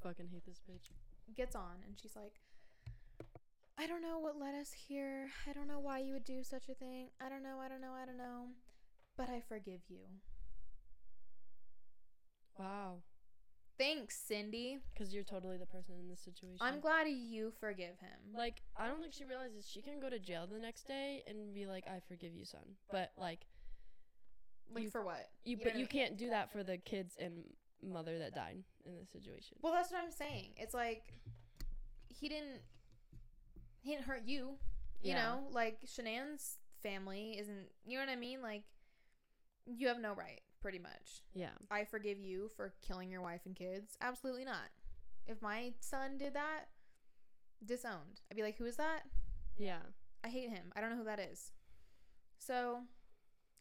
fucking 0.02 0.28
hate 0.32 0.44
this 0.46 0.60
bitch. 0.70 0.90
gets 1.36 1.56
on 1.56 1.78
and 1.86 1.98
she's 2.02 2.16
like, 2.16 2.42
I 3.78 3.88
don't 3.88 4.02
know 4.02 4.20
what 4.20 4.38
led 4.40 4.54
us 4.54 4.72
here. 4.88 5.30
I 5.50 5.54
don't 5.54 5.68
know 5.68 5.80
why 5.80 6.00
you 6.00 6.14
would 6.14 6.26
do 6.26 6.44
such 6.44 6.68
a 6.68 6.74
thing. 6.74 7.10
I 7.22 7.30
don't 7.30 7.42
know, 7.44 7.60
I 7.64 7.70
don't 7.70 7.80
know, 7.80 7.94
I 7.94 8.06
don't 8.06 8.18
know. 8.18 8.48
But 9.16 9.30
I 9.30 9.42
forgive 9.48 9.82
you. 9.88 10.02
Wow. 12.58 12.98
Thanks, 13.80 14.18
Cindy. 14.28 14.80
Because 14.94 15.14
you're 15.14 15.24
totally 15.24 15.58
the 15.58 15.66
person 15.66 15.96
in 16.00 16.10
this 16.10 16.20
situation. 16.22 16.58
I'm 16.62 16.80
glad 16.80 17.08
you 17.08 17.52
forgive 17.60 18.00
him. 18.00 18.36
Like, 18.36 18.62
I 18.78 18.88
don't 18.88 19.00
think 19.02 19.14
she 19.14 19.26
realizes 19.26 19.68
she 19.68 19.82
can 19.82 20.00
go 20.00 20.10
to 20.10 20.20
jail 20.20 20.48
the 20.52 20.60
next 20.60 20.88
day 20.88 21.24
and 21.28 21.54
be 21.54 21.66
like, 21.66 21.88
"I 21.88 22.00
forgive 22.08 22.36
you, 22.36 22.46
son." 22.46 22.62
But 22.92 23.12
like, 23.18 23.46
Like 24.72 24.84
you- 24.84 24.90
for 24.92 25.04
what? 25.04 25.30
you, 25.44 25.58
know 25.58 25.64
but 25.64 25.76
you 25.76 25.88
can't 25.88 26.18
do 26.18 26.30
that 26.30 26.52
for 26.52 26.64
the 26.64 26.78
kids 26.78 27.16
and 27.20 27.44
mother 27.86 28.20
that 28.20 28.34
died 28.36 28.64
in 28.86 28.96
this 28.98 29.10
situation. 29.12 29.58
Well, 29.62 29.74
that's 29.74 29.92
what 29.92 30.02
I'm 30.04 30.12
saying. 30.12 30.54
It's 30.58 30.74
like 30.74 31.14
he 32.10 32.30
didn't 32.30 32.62
he 33.82 33.92
didn't 33.92 34.06
hurt 34.06 34.24
you. 34.26 34.58
You 35.02 35.12
Yeah. 35.12 35.24
know, 35.24 35.48
like 35.52 35.80
Shanann's 35.86 36.58
family 36.82 37.38
isn't. 37.40 37.68
You 37.86 37.98
know 38.00 38.06
what 38.06 38.12
I 38.12 38.16
mean? 38.16 38.42
Like 38.42 38.64
you 39.66 39.88
have 39.88 40.00
no 40.00 40.14
right, 40.14 40.42
pretty 40.62 40.80
much. 40.80 41.22
Yeah. 41.34 41.52
I 41.72 41.86
forgive 41.86 42.20
you 42.20 42.50
for 42.56 42.74
killing 42.82 43.10
your 43.12 43.22
wife 43.22 43.42
and 43.46 43.56
kids. 43.56 43.98
Absolutely 44.02 44.46
not. 44.46 44.70
If 45.26 45.42
my 45.42 45.74
son 45.80 46.18
did 46.18 46.34
that, 46.34 46.66
disowned. 47.66 48.22
I'd 48.30 48.36
be 48.36 48.44
like, 48.44 48.58
who 48.58 48.66
is 48.66 48.76
that? 48.78 49.04
Yeah. 49.58 49.80
I 50.24 50.28
hate 50.30 50.50
him. 50.50 50.72
I 50.76 50.82
don't 50.82 50.90
know 50.90 50.98
who 50.98 51.06
that 51.06 51.20
is. 51.20 51.52
So, 52.40 52.80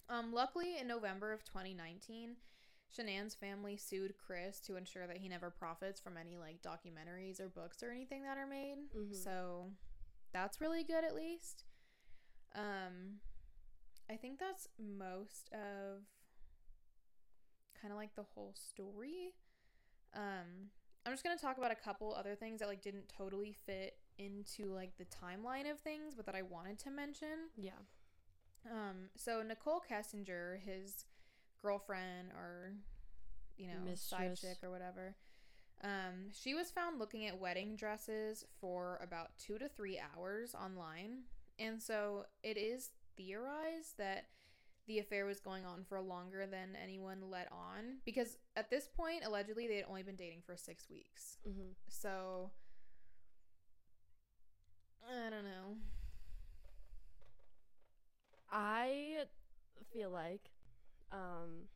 um, 0.09 0.33
luckily 0.33 0.77
in 0.81 0.89
November 0.89 1.33
of 1.33 1.45
2019, 1.45 2.37
Shanann's 2.97 3.35
family 3.35 3.77
sued 3.77 4.15
Chris 4.19 4.61
to 4.61 4.77
ensure 4.77 5.07
that 5.07 5.19
he 5.19 5.29
never 5.29 5.51
profits 5.51 6.01
from 6.01 6.17
any 6.17 6.37
like 6.37 6.63
documentaries 6.63 7.41
or 7.41 7.49
books 7.49 7.83
or 7.83 7.91
anything 7.91 8.23
that 8.25 8.39
are 8.39 8.47
made. 8.47 8.91
Mhm. 8.95 9.15
So, 9.15 9.73
that's 10.33 10.61
really 10.61 10.85
good 10.85 11.05
at 11.05 11.15
least. 11.15 11.65
Um, 12.55 13.21
I 14.11 14.17
think 14.17 14.39
that's 14.39 14.69
most 14.79 15.51
of 15.53 16.05
kind 17.81 17.93
of 17.93 17.99
like 17.99 18.15
the 18.15 18.23
whole 18.23 18.55
story. 18.55 19.35
Um, 20.15 20.71
I'm 21.05 21.13
just 21.13 21.25
gonna 21.25 21.39
talk 21.39 21.59
about 21.59 21.71
a 21.73 21.77
couple 21.77 22.15
other 22.15 22.35
things 22.37 22.61
that 22.61 22.69
like 22.69 22.83
didn't 22.83 23.09
totally 23.09 23.53
fit 23.53 23.99
into 24.19 24.73
like 24.73 24.97
the 24.99 25.07
timeline 25.07 25.71
of 25.71 25.81
things, 25.81 26.15
but 26.15 26.27
that 26.27 26.35
I 26.35 26.43
wanted 26.43 26.79
to 26.81 26.91
mention. 26.91 27.51
Yeah. 27.57 27.79
Um, 28.71 29.11
so 29.17 29.43
Nichol 29.43 29.83
Kessinger, 29.91 30.61
his 30.61 31.05
girlfriend 31.63 32.33
or 32.33 32.73
you 33.57 33.69
know 33.69 33.95
side 33.95 34.31
Mistress. 34.31 34.41
chick 34.41 34.59
or 34.63 34.71
whatever, 34.71 35.15
um, 35.83 36.31
she 36.33 36.55
was 36.55 36.71
found 36.71 36.99
looking 36.99 37.27
at 37.27 37.39
wedding 37.39 37.77
dresses 37.77 38.45
for 38.61 38.99
about 39.03 39.31
two 39.39 39.59
to 39.59 39.69
three 39.69 40.01
hours 40.17 40.55
online, 40.55 41.23
and 41.59 41.81
so 41.81 42.27
it 42.43 42.57
is 42.57 42.91
theorized 43.17 43.99
that 43.99 44.27
the 44.89 44.99
affair 44.99 45.25
was 45.27 45.39
going 45.39 45.65
on 45.65 45.85
for 45.89 46.01
longer 46.01 46.45
than 46.47 46.77
anyone 46.83 47.19
let 47.31 47.47
on 47.53 47.99
because 48.05 48.37
at 48.57 48.69
this 48.69 48.89
point 48.89 49.23
allegedly 49.25 49.69
they 49.69 49.77
had 49.77 49.85
only 49.89 50.03
been 50.03 50.17
dating 50.17 50.43
for 50.45 50.57
6 50.57 50.91
weeks. 50.91 51.37
Mm-hmm. 51.49 51.71
So 51.89 52.51
I 55.09 55.31
don't 55.31 55.45
know. 55.45 55.77
I 58.51 59.25
feel 59.93 60.11
like, 60.11 60.51
um, 61.13 61.69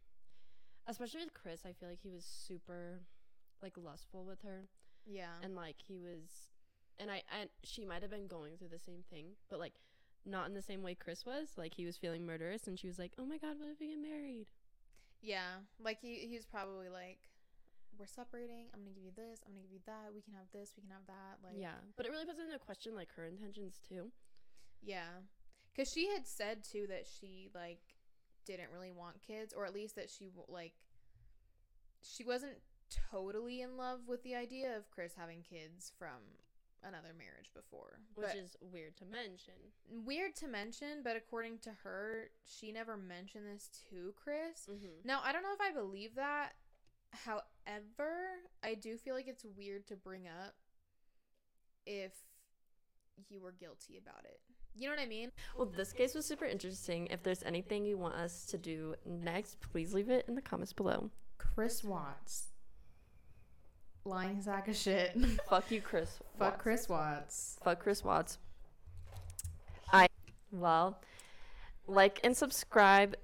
especially 0.86 1.20
with 1.20 1.34
Chris, 1.34 1.60
I 1.64 1.72
feel 1.72 1.88
like 1.88 2.00
he 2.02 2.10
was 2.10 2.24
super, 2.24 3.00
like, 3.62 3.74
lustful 3.76 4.24
with 4.24 4.42
her, 4.42 4.68
Yeah. 5.06 5.34
and 5.42 5.54
like 5.54 5.76
he 5.86 5.98
was, 5.98 6.48
and 6.98 7.10
I 7.10 7.22
and 7.38 7.48
she 7.64 7.84
might 7.84 8.02
have 8.02 8.10
been 8.10 8.26
going 8.26 8.56
through 8.56 8.68
the 8.70 8.78
same 8.78 9.02
thing, 9.10 9.36
but 9.50 9.58
like, 9.58 9.74
not 10.24 10.48
in 10.48 10.54
the 10.54 10.62
same 10.62 10.82
way 10.82 10.94
Chris 10.94 11.24
was. 11.24 11.50
Like 11.56 11.74
he 11.74 11.84
was 11.86 11.96
feeling 11.96 12.24
murderous, 12.26 12.66
and 12.66 12.78
she 12.78 12.86
was 12.88 12.98
like, 12.98 13.12
"Oh 13.18 13.24
my 13.26 13.38
God, 13.38 13.58
what 13.58 13.68
if 13.70 13.78
we 13.78 13.88
get 13.88 13.98
married?" 14.02 14.46
Yeah, 15.22 15.60
like 15.78 16.00
he 16.00 16.26
he 16.26 16.34
was 16.36 16.46
probably 16.46 16.88
like, 16.88 17.18
we're 17.98 18.06
separating. 18.06 18.66
I'm 18.74 18.80
gonna 18.80 18.94
give 18.94 19.04
you 19.04 19.12
this. 19.14 19.40
I'm 19.46 19.52
gonna 19.52 19.62
give 19.62 19.72
you 19.72 19.84
that. 19.86 20.12
We 20.14 20.20
can 20.22 20.32
have 20.34 20.50
this. 20.52 20.72
We 20.76 20.82
can 20.82 20.90
have 20.90 21.06
that. 21.06 21.38
Like, 21.44 21.54
yeah, 21.60 21.78
but 21.96 22.06
it 22.06 22.10
really 22.10 22.26
puts 22.26 22.38
into 22.40 22.58
question 22.58 22.94
like 22.94 23.08
her 23.16 23.24
intentions 23.26 23.78
too. 23.88 24.10
yeah, 24.82 25.22
because 25.72 25.90
she 25.92 26.08
had 26.12 26.26
said 26.26 26.64
too 26.64 26.86
that 26.88 27.06
she 27.06 27.50
like 27.54 27.80
didn't 28.46 28.70
really 28.72 28.92
want 28.92 29.20
kids, 29.26 29.52
or 29.52 29.66
at 29.66 29.74
least 29.74 29.96
that 29.96 30.08
she 30.08 30.30
like 30.48 30.72
she 32.02 32.24
wasn't 32.24 32.56
totally 33.10 33.60
in 33.60 33.76
love 33.76 34.00
with 34.06 34.22
the 34.22 34.34
idea 34.34 34.76
of 34.76 34.90
Chris 34.90 35.12
having 35.16 35.42
kids 35.42 35.92
from 35.98 36.22
another 36.82 37.12
marriage 37.18 37.50
before, 37.52 37.98
Which 38.14 38.28
But- 38.28 38.36
is 38.36 38.56
weird 38.60 38.96
to 38.98 39.04
mention. 39.06 39.54
weird 39.88 40.36
to 40.36 40.46
mention. 40.46 41.02
But 41.02 41.16
according 41.16 41.58
to 41.60 41.72
her, 41.82 42.30
she 42.44 42.70
never 42.70 42.96
mentioned 42.96 43.46
this 43.48 43.68
to 43.90 44.14
Chris. 44.16 44.66
Mm-hmm. 44.70 45.04
Now, 45.04 45.20
I 45.24 45.32
don't 45.32 45.42
know 45.42 45.52
if 45.52 45.60
I 45.60 45.72
believe 45.72 46.14
that. 46.14 46.52
However, 47.10 48.42
I 48.62 48.74
do 48.74 48.96
feel 48.98 49.14
like 49.16 49.26
it's 49.26 49.44
weird 49.44 49.86
to 49.88 49.96
bring 49.96 50.28
up 50.28 50.54
if 51.86 52.12
you 53.28 53.40
were 53.40 53.52
guilty 53.52 53.96
about 53.96 54.24
it. 54.24 54.40
You 54.78 54.88
know 54.88 54.94
what 54.94 55.02
I 55.02 55.06
mean? 55.06 55.32
Well, 55.56 55.66
this 55.74 55.92
case 55.92 56.14
was 56.14 56.26
super 56.26 56.44
interesting. 56.44 57.06
If 57.10 57.22
there's 57.22 57.42
anything 57.44 57.84
you 57.84 57.96
want 57.96 58.14
us 58.14 58.44
to 58.46 58.58
do 58.58 58.94
next, 59.06 59.58
please 59.60 59.94
leave 59.94 60.10
it 60.10 60.26
in 60.28 60.34
the 60.34 60.42
comments 60.42 60.72
below. 60.72 61.10
Chris 61.38 61.82
Watts. 61.82 62.48
Lying 64.04 64.40
sack 64.42 64.68
of 64.68 64.76
shit. 64.76 65.16
Fuck 65.48 65.70
you, 65.70 65.80
Chris. 65.80 66.18
Fuck 66.38 66.52
Watts. 66.52 66.62
Chris 66.62 66.88
Watts. 66.88 67.58
Fuck 67.64 67.80
Chris 67.80 68.04
Watts. 68.04 68.38
I 69.92 70.06
well, 70.52 71.00
like 71.86 72.20
and 72.22 72.36
subscribe 72.36 73.16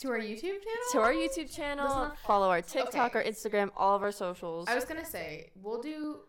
To 0.00 0.08
our 0.08 0.18
YouTube 0.18 0.40
channel? 0.42 0.86
to 0.92 0.98
our 1.00 1.12
YouTube 1.12 1.54
channel. 1.54 1.86
not- 1.88 2.18
Follow 2.20 2.48
our 2.48 2.62
TikTok, 2.62 3.14
Okay. 3.14 3.18
our 3.18 3.24
Instagram, 3.24 3.70
all 3.76 3.94
of 3.94 4.02
our 4.02 4.12
socials. 4.12 4.68
I 4.68 4.74
was 4.74 4.84
gonna 4.84 5.04
say 5.04 5.50
we'll 5.62 5.80
do 5.82 6.20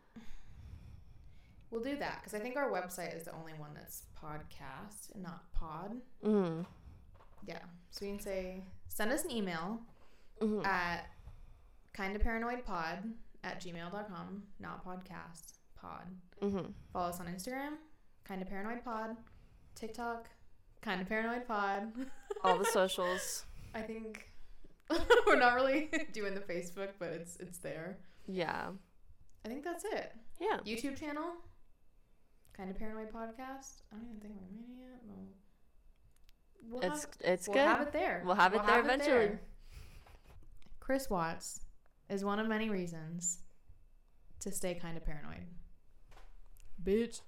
we'll 1.72 1.82
do 1.84 1.96
that 1.98 2.20
because 2.22 2.34
I 2.34 2.40
think 2.40 2.56
our 2.56 2.72
website 2.72 3.16
is 3.16 3.24
the 3.24 3.34
only 3.36 3.54
one 3.54 3.72
that's 3.74 4.04
podcast 4.22 5.14
and 5.14 5.24
not 5.24 5.52
pod. 5.54 5.96
mm 6.24 6.66
Yeah, 7.46 7.60
so 7.92 8.06
we 8.06 8.12
can 8.14 8.20
say 8.20 8.64
send 8.88 9.12
us 9.12 9.24
an 9.26 9.32
email 9.32 9.82
hmm 10.42 10.62
at 10.66 11.08
kindaparanoidpod 11.96 13.12
at 13.44 13.62
gmail.com, 13.62 14.44
not 14.60 14.86
podcast, 14.86 15.54
pod. 15.76 16.08
hmm 16.42 16.60
Follow 16.94 17.10
us 17.10 17.20
on 17.20 17.28
Instagram, 17.28 17.74
kinda 18.28 18.46
paranoid 18.46 18.84
pod, 18.84 19.16
TikTok, 19.76 20.28
kinda 20.84 21.06
paranoid 21.06 21.48
pod. 21.48 21.92
all 22.44 22.58
the 22.58 22.66
socials. 22.72 23.46
I 23.74 23.82
think 23.82 24.32
we're 25.28 25.38
not 25.38 25.56
really 25.56 25.90
doing 26.14 26.34
the 26.34 26.42
Facebook, 26.42 26.90
but 27.00 27.10
it's 27.10 27.38
it's 27.38 27.58
there. 27.60 27.98
Yeah, 28.28 28.68
I 29.46 29.48
think 29.48 29.64
that's 29.64 29.86
it. 29.86 30.12
yeah. 30.40 30.58
YouTube 30.66 31.00
channel, 31.00 31.32
kind 32.58 32.70
of 32.72 32.78
paranoid 32.78 33.12
podcast. 33.14 33.82
I 33.92 33.96
don't 33.96 34.08
even 34.10 34.20
think 34.20 34.34
we're 34.36 34.50
made 34.56 34.68
it 34.70 34.82
yet. 34.82 35.00
We'll, 35.08 36.82
we'll 36.82 36.92
It's 36.92 37.06
have, 37.06 37.14
it's 37.22 37.48
we'll 37.48 37.54
good. 37.56 37.64
have 37.66 37.82
it 37.82 37.94
there. 37.94 38.24
We'll 38.26 38.36
have 38.36 38.54
it 38.54 38.66
there 38.66 38.80
eventually. 38.80 39.38
Chris 40.80 41.10
Watts 41.10 41.60
is 42.10 42.26
one 42.26 42.40
of 42.40 42.48
many 42.48 42.70
reasons 42.70 43.40
to 44.40 44.52
stay 44.52 44.74
kind 44.76 44.98
of 44.98 45.06
paranoid. 45.06 45.46
Bitch. 46.84 47.22